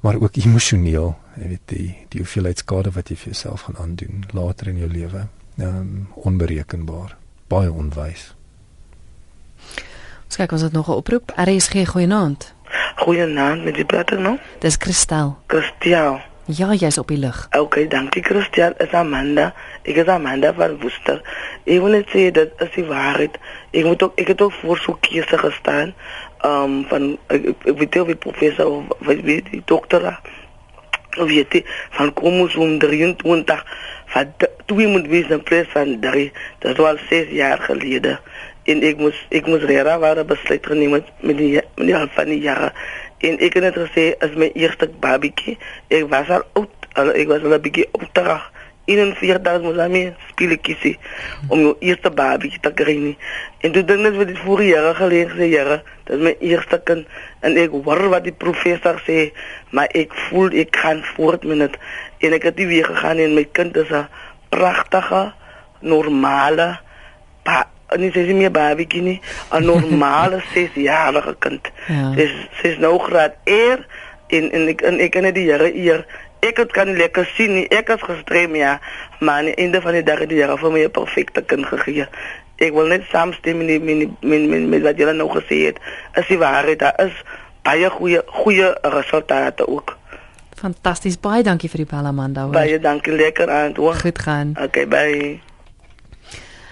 maar 0.00 0.16
ook 0.20 0.36
emosioneel, 0.36 1.14
jy 1.36 1.48
weet 1.48 1.66
die 1.66 1.96
die 2.08 2.20
hoeveelheid 2.20 2.58
skade 2.58 2.90
wat 2.90 3.08
jy 3.08 3.16
vir 3.16 3.32
jouself 3.32 3.60
gaan 3.68 3.76
aandoen 3.76 4.24
later 4.32 4.68
in 4.68 4.78
jou 4.78 4.90
lewe, 4.90 5.26
ehm 5.58 5.76
um, 5.76 6.08
onberekenbaar. 6.14 7.16
baie 7.50 7.70
onwys. 7.72 8.30
Ons 10.30 10.38
kyk 10.38 10.52
ons 10.54 10.62
het 10.62 10.72
nog 10.72 10.88
'n 10.88 11.00
oproep. 11.02 11.32
RSG 11.34 11.86
goeienaand. 11.90 12.54
Goeienaand 12.96 13.64
met 13.64 13.74
die 13.74 13.84
prater 13.84 14.20
nou. 14.20 14.38
Dis 14.58 14.76
Christel. 14.78 15.38
Christel. 15.46 16.20
Ja, 16.44 16.74
jy's 16.74 16.98
op 16.98 17.08
die 17.08 17.18
lug. 17.18 17.48
Okay, 17.58 17.86
dankie 17.88 18.22
Christel. 18.22 18.72
Is 18.78 18.92
Amanda. 18.92 19.54
Ek 19.82 19.96
is 19.96 20.06
Amanda 20.06 20.54
van 20.54 20.80
Woester. 20.80 21.22
Ek 21.64 21.80
wil 21.80 21.90
net 21.90 22.08
sê 22.14 22.30
dat 22.30 22.48
is 22.58 22.72
die 22.74 22.84
waarheid. 22.84 23.38
Ek 23.70 23.84
moet 23.84 24.02
ook 24.02 24.18
ek 24.18 24.28
het 24.28 24.40
ook 24.40 24.52
voor 24.52 24.78
so 24.78 24.96
keuse 25.00 25.38
gestaan. 25.38 25.94
um, 26.44 26.84
van, 26.88 27.18
ik, 27.28 27.54
weet 27.62 27.78
niet 27.78 28.00
of 28.00 28.06
je 28.06 28.16
professor 28.16 28.66
of 28.66 28.84
wat 28.98 29.20
weet 29.20 29.44
je, 29.50 29.62
dokter, 29.64 30.20
of 31.18 31.30
je 31.30 31.64
van 31.90 32.12
komen 32.12 32.50
zo'n 32.50 32.78
23, 32.78 33.66
van, 34.06 34.34
toen 34.66 34.90
moet 34.90 35.06
wezen 35.06 35.42
pres 35.42 35.66
van 35.68 36.00
drie, 36.00 36.32
dat 36.58 36.76
was 36.76 36.88
al 36.88 36.96
zes 37.08 37.28
jaar 37.28 37.58
geleden. 37.58 38.20
En 38.62 38.82
ik 38.82 38.96
moest, 38.96 39.26
ik 39.28 39.46
moest 39.46 39.62
rera 39.62 39.98
waren 39.98 40.26
besluit 40.26 40.66
genomen 40.66 41.04
met 41.20 41.36
die, 41.36 41.60
met 41.74 41.86
die 41.86 41.96
van 42.10 42.24
die 42.24 42.40
jaren. 42.40 42.72
En 43.18 43.38
ik 43.38 43.52
heb 43.52 43.62
net 43.62 43.74
gezegd, 43.74 44.22
als 44.22 44.34
mijn 44.34 44.52
eerste 44.52 44.90
babykie, 45.00 45.58
ik 45.86 46.08
was 46.08 46.28
al 46.28 46.42
oud, 46.52 46.68
al, 46.92 47.14
ik 47.14 47.28
was 47.28 47.42
al 47.42 47.52
een 47.52 47.60
beetje 47.60 47.88
ouderig. 47.92 48.50
41 48.90 49.62
moet 49.62 49.78
daarmee 49.78 50.12
speletjies 50.32 50.82
hê 50.84 50.92
om 51.48 51.62
jou 51.62 51.74
eerste 51.78 52.10
babatjie 52.10 52.60
te 52.60 52.72
kry 52.74 52.96
nie. 52.98 53.16
En 53.62 53.72
toe 53.74 53.84
dink 53.86 54.04
net 54.04 54.16
vir 54.18 54.30
die 54.32 54.38
vorige 54.42 54.70
jare 54.74 54.94
gelede 54.98 55.30
gesê, 55.34 55.50
"Jare, 55.54 55.82
dit 56.04 56.16
is 56.16 56.22
my 56.22 56.34
eerste 56.40 56.80
kind 56.84 57.06
en 57.40 57.56
ek 57.56 57.70
hoor 57.70 58.08
wat 58.08 58.24
die 58.24 58.32
professor 58.32 59.00
sê, 59.06 59.32
maar 59.70 59.88
ek 59.94 60.14
voel 60.14 60.50
ek 60.52 60.70
kan 60.70 61.04
voort 61.14 61.44
met 61.44 61.58
dit." 61.58 61.76
En 62.20 62.32
ek 62.32 62.42
het 62.42 62.56
die 62.56 62.66
weer 62.66 62.84
gegaan 62.84 63.18
en 63.18 63.34
my 63.34 63.44
kind 63.52 63.76
is 63.76 63.90
'n 63.90 64.08
pragtige, 64.48 65.32
normale 65.80 66.78
ba 67.42 67.66
en 67.88 68.00
dit 68.00 68.16
is 68.16 68.26
nie 68.26 68.34
meer 68.34 68.50
babatjie 68.54 69.02
nie, 69.02 69.20
'n 69.52 69.64
normale 69.64 70.42
6-jarige 70.54 71.34
kind. 71.38 71.70
Ja. 71.88 72.12
Sy 72.14 72.20
is, 72.20 72.34
sy 72.60 72.68
is 72.68 72.78
nou 72.78 72.98
graad 72.98 73.34
R 73.44 73.86
en 74.28 74.50
en 74.52 74.68
ek 74.68 74.82
en 74.82 75.00
ek 75.00 75.10
kan 75.10 75.22
net 75.22 75.34
die 75.34 75.48
Here 75.50 75.74
eer 75.74 76.06
Ek 76.40 76.56
het 76.56 76.72
kan 76.72 76.96
lekker 76.96 77.26
sien 77.36 77.54
nie. 77.54 77.66
Ek 77.68 77.88
het 77.88 78.02
gestrem 78.02 78.54
ja, 78.56 78.78
maar 79.20 79.42
aan 79.42 79.50
die 79.50 79.54
einde 79.54 79.80
van 79.80 79.92
die 79.92 80.02
dag 80.02 80.18
het 80.18 80.28
die 80.28 80.40
Here 80.40 80.56
vir 80.58 80.72
my 80.72 80.84
'n 80.84 80.90
perfekte 80.90 81.42
kind 81.42 81.66
gegee. 81.66 82.06
Ek 82.56 82.72
wil 82.72 82.86
net 82.86 83.04
saamstem 83.10 83.58
met 83.58 83.82
met 83.82 84.08
met 84.20 84.48
met, 84.48 84.68
met 84.68 84.82
wat 84.82 84.96
julle 84.96 85.12
nou 85.12 85.28
gesê 85.28 85.66
het. 85.66 85.78
Is 86.14 86.26
die 86.26 86.38
waarheid 86.38 86.78
daar 86.78 86.96
is 87.06 87.22
baie 87.62 87.90
goeie 87.90 88.22
goeie 88.26 88.78
resultate 88.82 89.68
ook. 89.68 89.96
Fantasties. 90.56 91.20
Baie 91.20 91.42
dankie 91.42 91.70
vir 91.70 91.84
die 91.84 91.90
bel 91.96 92.06
Amanda. 92.06 92.42
hoor. 92.42 92.52
Baie 92.52 92.78
dankie 92.78 93.12
lekker 93.12 93.50
aan 93.50 93.72
toe. 93.72 93.94
Goed 93.94 94.18
gaan. 94.18 94.56
Okay, 94.60 94.88
bye. 94.88 95.40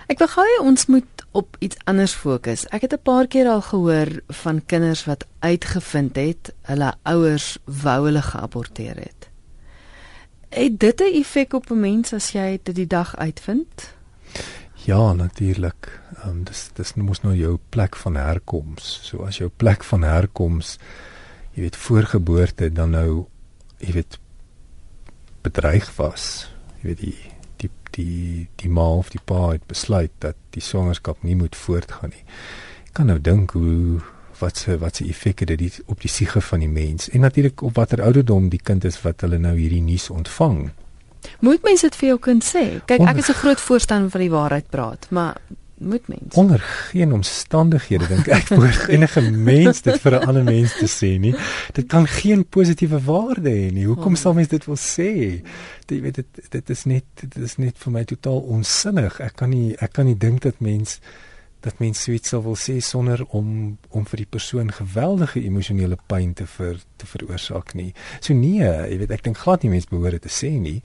Ek 0.09 0.19
wil 0.19 0.29
gou 0.33 0.47
ons 0.65 0.87
moet 0.87 1.25
op 1.37 1.57
iets 1.65 1.77
anders 1.85 2.15
fokus. 2.17 2.67
Ek 2.73 2.81
het 2.81 2.93
'n 2.93 3.03
paar 3.03 3.27
keer 3.27 3.49
al 3.49 3.61
gehoor 3.61 4.09
van 4.29 4.63
kinders 4.67 5.05
wat 5.05 5.27
uitgevind 5.41 6.17
het 6.17 6.53
hulle 6.63 6.93
ouers 7.03 7.59
wou 7.65 8.05
hulle 8.05 8.23
geaborteer 8.23 8.97
het. 8.97 9.18
Het 10.49 10.81
dit 10.81 11.01
'n 11.01 11.15
effek 11.21 11.53
op 11.53 11.71
'n 11.71 11.81
mens 11.81 12.13
as 12.13 12.33
jy 12.33 12.61
dit 12.63 12.75
die 12.75 12.87
dag 12.87 13.17
uitvind? 13.17 13.95
Ja, 14.75 15.13
natuurlik. 15.13 16.01
Ehm 16.17 16.29
um, 16.29 16.45
dis 16.45 16.71
dis 16.73 16.95
mos 16.95 17.21
nou 17.21 17.35
jou 17.37 17.59
plek 17.69 17.97
van 17.97 18.15
herkoms. 18.15 19.01
So 19.03 19.25
as 19.25 19.37
jou 19.37 19.51
plek 19.57 19.85
van 19.85 20.03
herkoms 20.03 20.79
jy 21.59 21.65
weet 21.67 21.77
voorgeboorte 21.77 22.73
dan 22.73 22.91
nou 22.91 23.27
jy 23.79 23.93
weet 23.93 24.19
bedreig 25.43 25.91
was. 25.97 26.47
Jy 26.81 26.87
weet 26.93 27.01
die 27.03 27.17
die 27.57 27.71
die 27.91 28.49
die 28.63 28.71
ma 28.71 28.87
of 29.01 29.11
die 29.11 29.23
pa 29.25 29.49
het 29.51 29.67
besluit 29.67 30.13
dat 30.23 30.37
die 30.55 30.63
swangerskap 30.63 31.23
nie 31.23 31.37
moet 31.37 31.57
voortgaan 31.57 32.15
nie. 32.15 32.25
Ek 32.87 32.93
kan 32.93 33.11
nou 33.11 33.19
dink 33.21 33.57
hoe 33.59 33.99
wat 34.39 34.57
se 34.57 34.79
wat 34.79 34.97
se 34.97 35.05
effek 35.05 35.45
het 35.45 35.59
dit 35.59 35.81
op 35.87 36.01
die 36.01 36.11
siege 36.11 36.41
van 36.41 36.61
die 36.65 36.69
mens 36.69 37.09
en 37.11 37.21
natuurlik 37.21 37.63
op 37.63 37.75
watter 37.75 38.03
ouderdom 38.03 38.49
die 38.49 38.63
kind 38.63 38.85
is 38.85 39.01
wat 39.03 39.21
hulle 39.21 39.39
nou 39.39 39.57
hierdie 39.59 39.83
nuus 39.83 40.11
ontvang. 40.11 40.71
Moet 41.41 41.63
mens 41.63 41.81
dit 41.81 41.97
vir 41.97 42.09
jou 42.09 42.19
kind 42.19 42.45
sê? 42.45 42.65
Kyk, 42.87 43.01
ek 43.01 43.17
is 43.17 43.31
'n 43.31 43.41
groot 43.43 43.61
voorstander 43.61 44.11
van 44.11 44.21
die 44.21 44.31
waarheid 44.31 44.71
praat, 44.71 45.07
maar 45.11 45.37
moet 45.79 46.09
mens? 46.09 46.35
Onder 46.35 46.61
geen 46.61 47.13
omstandighede 47.13 48.07
dink 48.07 48.27
ek 48.27 48.49
behoort 48.53 48.89
enige 48.89 49.21
mens 49.31 49.83
dit 49.83 50.01
vir 50.01 50.19
'n 50.19 50.27
ander 50.27 50.45
mens 50.45 50.77
te 50.79 50.89
sê 50.91 51.19
nie. 51.19 51.35
Dit 51.73 51.87
kan 51.87 52.07
geen 52.07 52.45
positiewe 52.45 53.01
waarde 53.05 53.51
hê 53.51 53.73
nie. 53.73 53.87
Hoekom 53.87 54.17
sal 54.17 54.35
mens 54.35 54.49
dit 54.49 54.65
wil 54.65 54.77
sê? 54.77 55.43
Jy 55.87 56.01
weet 56.01 56.15
dit 56.15 56.27
dit 56.51 56.71
is 56.71 56.85
net 56.85 57.05
dit 57.15 57.37
is 57.37 57.57
net 57.57 57.79
vir 57.79 57.93
my 57.93 58.05
totaal 58.05 58.41
onsinnig. 58.41 59.21
Ek 59.21 59.37
kan 59.37 59.51
nie 59.51 59.77
ek 59.79 59.93
kan 59.93 60.07
nie 60.07 60.19
dink 60.19 60.43
dat 60.43 60.61
mens 60.61 61.01
dat 61.61 61.81
mens 61.83 62.03
suits 62.03 62.29
sal 62.29 62.43
wil 62.43 62.57
sê 62.57 62.79
sonder 62.85 63.25
om 63.35 63.79
om 63.89 64.05
vir 64.07 64.23
die 64.23 64.29
persoon 64.31 64.71
geweldige 64.73 65.43
emosionele 65.43 65.99
pyn 66.07 66.35
te 66.39 66.47
vir 66.47 66.79
te 66.97 67.07
veroorsaak 67.07 67.75
nie. 67.75 67.91
So 68.21 68.35
nee, 68.35 68.63
jy 68.63 68.99
weet 69.03 69.15
ek 69.17 69.25
dink 69.27 69.41
glad 69.43 69.67
nie 69.67 69.73
mens 69.75 69.89
behoort 69.91 70.19
dit 70.19 70.27
te 70.29 70.33
sê 70.33 70.53
nie. 70.55 70.79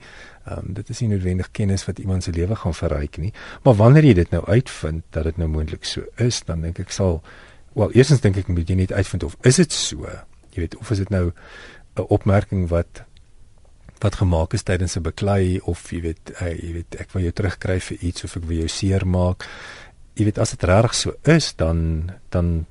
Ehm 0.44 0.58
um, 0.58 0.74
dit 0.74 0.90
is 0.90 1.00
nie 1.00 1.12
noodwendig 1.14 1.50
kennis 1.52 1.86
wat 1.86 2.02
iemand 2.02 2.26
se 2.26 2.34
lewe 2.34 2.58
gaan 2.58 2.74
verryk 2.74 3.18
nie. 3.22 3.32
Maar 3.62 3.78
wanneer 3.78 4.10
jy 4.10 4.14
dit 4.24 4.34
nou 4.34 4.42
uitvind 4.46 5.04
dat 5.10 5.30
dit 5.30 5.38
nou 5.38 5.48
moontlik 5.48 5.86
so 5.86 6.02
is, 6.16 6.42
dan 6.44 6.66
dink 6.66 6.82
ek 6.82 6.90
sal 6.90 7.22
wel 7.74 7.94
eerstens 7.94 8.22
dink 8.22 8.36
ek 8.42 8.50
moet 8.50 8.68
jy 8.68 8.78
net 8.82 8.92
uitvind 8.92 9.24
of 9.24 9.38
is 9.42 9.62
dit 9.62 9.72
so? 9.72 10.10
Jy 10.54 10.66
weet 10.66 10.78
of 10.78 10.90
is 10.90 11.02
dit 11.02 11.10
nou 11.10 11.30
'n 11.94 12.06
opmerking 12.08 12.68
wat 12.68 13.04
wat 14.04 14.18
gemaak 14.20 14.52
is 14.52 14.62
tydens 14.62 14.96
'n 14.96 15.02
beklei 15.02 15.60
of 15.64 15.90
jy 15.90 16.00
weet 16.00 16.32
uh, 16.40 16.50
jy 16.50 16.72
weet 16.72 16.96
ek 17.00 17.12
wil 17.12 17.22
jou 17.22 17.32
terugkry 17.32 17.80
vir 17.80 17.96
iets 18.00 18.24
of 18.24 18.36
ek 18.36 18.44
wil 18.44 18.56
jou 18.56 18.68
seermaak. 18.68 19.46
Jy 20.14 20.24
weet 20.24 20.38
as 20.38 20.50
dit 20.50 20.62
regtig 20.62 20.94
so 20.94 21.14
is, 21.22 21.54
dan 21.56 22.10
dan 22.30 22.66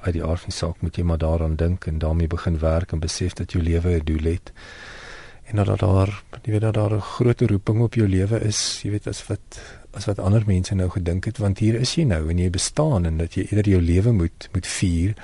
uit 0.00 0.14
die 0.16 0.24
aard 0.24 0.40
van 0.40 0.48
die 0.48 0.56
saak 0.56 0.80
moet 0.80 0.96
jy 0.96 1.04
maar 1.04 1.20
daaraan 1.20 1.56
dink 1.56 1.86
en 1.86 1.98
daarmee 1.98 2.26
begin 2.26 2.58
werk 2.58 2.92
en 2.92 3.00
besef 3.00 3.34
dat 3.36 3.52
jou 3.52 3.62
lewe 3.62 4.00
'n 4.00 4.04
doel 4.04 4.32
het 4.32 4.52
en 5.50 5.56
dat 5.56 5.80
daar 5.80 6.22
jy 6.42 6.52
weet 6.52 6.60
dat 6.60 6.74
daar 6.74 6.94
'n 6.94 7.00
groot 7.00 7.40
roeping 7.40 7.80
op 7.80 7.94
jou 7.94 8.08
lewe 8.08 8.40
is, 8.40 8.80
jy 8.82 8.90
weet 8.90 9.06
as 9.06 9.26
wat 9.26 9.60
as 9.92 10.04
wat 10.04 10.18
ander 10.18 10.42
mense 10.46 10.74
nou 10.74 10.88
gedink 10.88 11.24
het 11.24 11.38
want 11.38 11.58
hier 11.58 11.74
is 11.74 11.94
jy 11.94 12.04
nou 12.04 12.30
en 12.30 12.38
jy 12.38 12.50
bestaan 12.50 13.04
en 13.04 13.18
dat 13.18 13.34
jy 13.34 13.46
eerder 13.50 13.68
jou 13.68 13.82
lewe 13.82 14.12
moet 14.12 14.48
moet 14.52 14.66
vier 14.66 15.14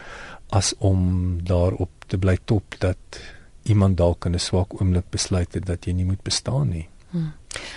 as 0.50 0.74
om 0.78 1.38
daarop 1.42 1.90
te 2.06 2.18
bly 2.18 2.38
top 2.44 2.74
dat 2.78 3.20
iemand 3.62 3.96
dalk 3.96 4.24
in 4.24 4.34
'n 4.34 4.38
swak 4.38 4.80
oomblik 4.80 5.10
besluit 5.10 5.54
het 5.54 5.66
dat 5.66 5.84
jy 5.84 5.92
nie 5.92 6.04
moet 6.04 6.22
bestaan 6.22 6.68
nie. 6.68 6.88
Hmm. 7.10 7.32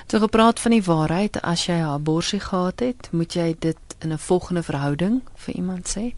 So 0.08 0.20
gepraat 0.20 0.60
van 0.60 0.72
die 0.72 0.84
waarheid, 0.84 1.42
as 1.42 1.66
jy 1.66 1.74
'n 1.74 1.94
abortus 1.94 2.44
gehad 2.44 2.80
het, 2.80 3.10
moet 3.12 3.34
jy 3.34 3.56
dit 3.60 3.78
in 4.00 4.12
'n 4.14 4.18
volgende 4.18 4.64
verhouding 4.64 5.22
vir 5.36 5.56
iemand 5.56 5.98
sê? 5.98 6.14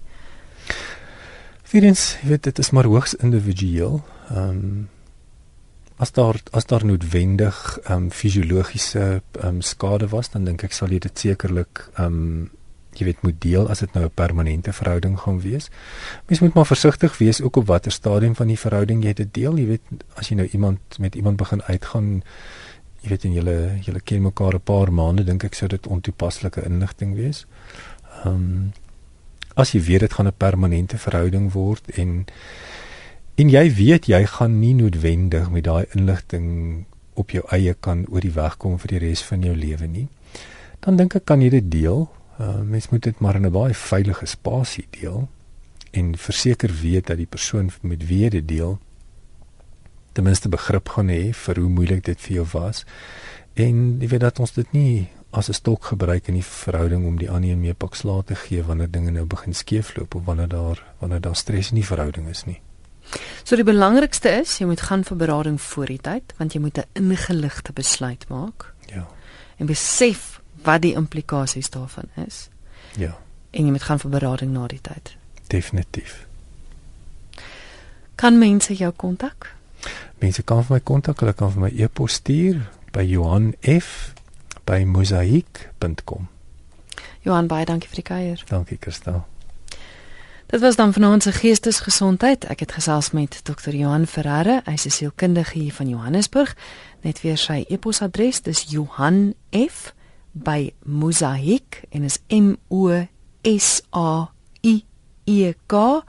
Virens, 1.63 2.17
jy 2.21 2.27
weet 2.27 2.43
dit 2.43 2.59
is 2.59 2.71
maar 2.71 2.85
hoogs 2.85 3.15
individueel. 3.15 4.03
Ehm 4.29 4.49
um, 4.49 4.89
as 6.01 6.11
daar 6.11 6.41
as 6.51 6.65
daar 6.65 6.85
noodwendig 6.85 7.79
ehm 7.83 7.93
um, 7.93 8.11
fisiologiese 8.11 9.21
ehm 9.31 9.47
um, 9.47 9.61
skade 9.61 10.07
was, 10.07 10.29
dan 10.29 10.43
dink 10.43 10.63
ek 10.63 10.73
sal 10.73 10.89
jy 10.89 10.99
dit 10.99 11.19
sekerlik 11.19 11.89
ehm 11.93 12.05
um, 12.05 12.49
jy 12.97 13.05
weet 13.07 13.21
moet 13.23 13.37
deel 13.41 13.69
as 13.69 13.79
dit 13.79 13.93
nou 13.93 14.05
'n 14.05 14.13
permanente 14.13 14.73
verhouding 14.73 15.19
gaan 15.19 15.41
wees. 15.41 15.69
Mens 16.27 16.39
moet 16.39 16.53
maar 16.53 16.65
versigtig 16.65 17.17
wees 17.17 17.41
ook 17.41 17.55
op 17.55 17.67
watter 17.67 17.91
stadium 17.91 18.35
van 18.35 18.47
die 18.47 18.59
verhouding 18.59 19.03
jy 19.03 19.13
dit 19.13 19.33
deel. 19.33 19.57
Jy 19.57 19.65
weet 19.65 19.81
as 20.15 20.29
jy 20.29 20.35
nou 20.35 20.47
iemand 20.51 20.79
met 20.99 21.15
iemand 21.15 21.37
begin 21.37 21.63
uitgaan, 21.63 22.23
jy 23.01 23.09
weet 23.09 23.25
en 23.25 23.33
julle 23.33 23.57
julle 23.85 24.01
ken 24.03 24.21
mekaar 24.21 24.55
'n 24.55 24.59
paar 24.63 24.91
maande, 24.91 25.23
dink 25.23 25.43
ek 25.43 25.55
sou 25.55 25.67
dit 25.67 25.87
ontoepaslike 25.87 26.63
inligting 26.65 27.15
wees. 27.15 27.45
Ehm 28.23 28.35
um, 28.35 28.71
as 29.55 29.71
jy 29.71 29.81
weet 29.81 29.99
dit 29.99 30.13
gaan 30.13 30.27
'n 30.27 30.37
permanente 30.37 30.97
verhouding 30.97 31.51
word 31.51 31.89
en 31.97 32.25
en 33.35 33.49
jy 33.49 33.73
weet 33.73 34.05
jy 34.05 34.25
gaan 34.25 34.59
nie 34.59 34.73
noodwendig 34.73 35.49
met 35.49 35.63
daai 35.63 35.85
inligting 35.95 36.85
op 37.13 37.31
jou 37.31 37.43
eie 37.51 37.73
kan 37.73 38.05
oor 38.09 38.21
die 38.21 38.33
weg 38.33 38.57
kom 38.57 38.79
vir 38.79 38.87
die 38.87 39.07
res 39.07 39.21
van 39.23 39.41
jou 39.41 39.55
lewe 39.55 39.87
nie. 39.87 40.07
Dan 40.79 40.95
dink 40.95 41.15
ek 41.15 41.25
kan 41.25 41.41
jy 41.41 41.49
dit 41.49 41.71
deel 41.71 42.09
Uh, 42.41 42.61
mens 42.61 42.89
moet 42.89 43.03
dit 43.03 43.19
maar 43.19 43.35
in 43.35 43.45
'n 43.45 43.51
baie 43.51 43.73
veilige 43.73 44.25
spasie 44.25 44.87
deel 44.89 45.29
en 45.91 46.17
verseker 46.17 46.71
weet 46.81 47.07
dat 47.07 47.17
die 47.17 47.25
persoon 47.25 47.71
met 47.81 48.07
wie 48.07 48.19
jy 48.23 48.29
dit 48.29 48.47
deel 48.47 48.79
ten 50.13 50.23
minste 50.23 50.49
begrip 50.49 50.89
gaan 50.89 51.09
hê 51.09 51.33
vir 51.33 51.59
hoe 51.59 51.69
moeilik 51.69 52.03
dit 52.03 52.19
vir 52.21 52.35
jou 52.35 52.47
was 52.53 52.85
en 53.53 53.99
jy 54.01 54.07
weet 54.07 54.21
dat 54.21 54.39
ons 54.39 54.51
dit 54.51 54.73
nie 54.73 55.07
as 55.31 55.49
'n 55.49 55.53
stok 55.53 55.83
gebruik 55.83 56.27
in 56.27 56.33
die 56.33 56.43
verhouding 56.43 57.05
om 57.05 57.17
die 57.17 57.29
ander 57.29 57.57
mee 57.57 57.73
pak 57.73 57.95
slaag 57.95 58.25
te 58.25 58.35
gee 58.35 58.63
wanneer 58.63 58.91
dinge 58.91 59.11
nou 59.11 59.25
begin 59.25 59.53
skeefloop 59.53 60.15
of 60.15 60.25
wanneer 60.25 60.47
daar 60.47 60.83
wanneer 60.99 61.21
daar 61.21 61.35
stres 61.35 61.69
in 61.69 61.75
die 61.75 61.85
verhouding 61.85 62.27
is 62.27 62.45
nie. 62.45 62.61
So 63.43 63.55
die 63.55 63.63
belangrikste 63.63 64.29
is 64.29 64.57
jy 64.57 64.65
moet 64.65 64.81
gaan 64.81 65.03
vir 65.03 65.17
berading 65.17 65.61
voor 65.61 65.85
die 65.85 66.01
tyd 66.01 66.33
want 66.37 66.53
jy 66.53 66.59
moet 66.59 66.77
'n 66.77 66.85
ingeligte 66.93 67.73
besluit 67.73 68.27
maak. 68.29 68.73
Ja. 68.87 69.07
En 69.57 69.65
besef 69.65 70.41
wat 70.63 70.81
die 70.81 70.93
implikasies 70.93 71.69
daarvan 71.69 72.09
is. 72.27 72.49
Ja. 72.97 73.17
En 73.51 73.65
jy 73.65 73.71
moet 73.71 73.83
gaan 73.83 73.99
vir 73.99 74.09
berading 74.09 74.51
na 74.51 74.67
die 74.67 74.81
tyd. 74.81 75.15
Definitief. 75.47 76.27
Kan 78.15 78.37
mense 78.37 78.75
jou 78.75 78.91
kontak? 78.91 79.55
Mense 80.21 80.43
kan 80.45 80.61
vir 80.61 80.77
my 80.77 80.81
kontak, 80.85 81.19
hulle 81.23 81.33
kan 81.33 81.49
vir 81.49 81.63
my 81.63 81.71
e-pos 81.81 82.19
stuur 82.19 82.59
by 82.93 83.01
Johan 83.09 83.55
F 83.65 84.13
by 84.69 84.83
mosaik.com. 84.85 86.27
Johan 87.25 87.49
baie 87.49 87.65
dankie 87.65 87.89
vir 87.89 88.01
die 88.01 88.05
kuier. 88.05 88.43
Dankie 88.49 88.77
Kristal. 88.77 89.23
Dit 90.51 90.61
was 90.61 90.75
dan 90.75 90.93
vanaand 90.93 91.23
se 91.23 91.31
geestesgesondheid. 91.31 92.45
Ek 92.51 92.59
het 92.59 92.75
gesels 92.75 93.11
met 93.17 93.39
Dr. 93.47 93.73
Johan 93.73 94.05
Ferreira, 94.05 94.61
hy's 94.65 94.85
'n 94.85 94.91
sielkundige 94.91 95.57
hier 95.57 95.73
van 95.73 95.89
Johannesburg. 95.89 96.55
Net 97.01 97.21
weer 97.21 97.37
sy 97.37 97.65
e-posadres, 97.69 98.41
dis 98.41 98.65
Johan 98.69 99.33
F 99.49 99.93
by 100.31 100.73
Mosaik 100.83 101.81
en 101.89 102.03
is 102.03 102.19
M 102.27 102.55
O 102.67 103.07
S 103.43 103.81
A 103.91 104.31
I 104.61 104.85
E 105.25 105.53
K.com 105.67 106.03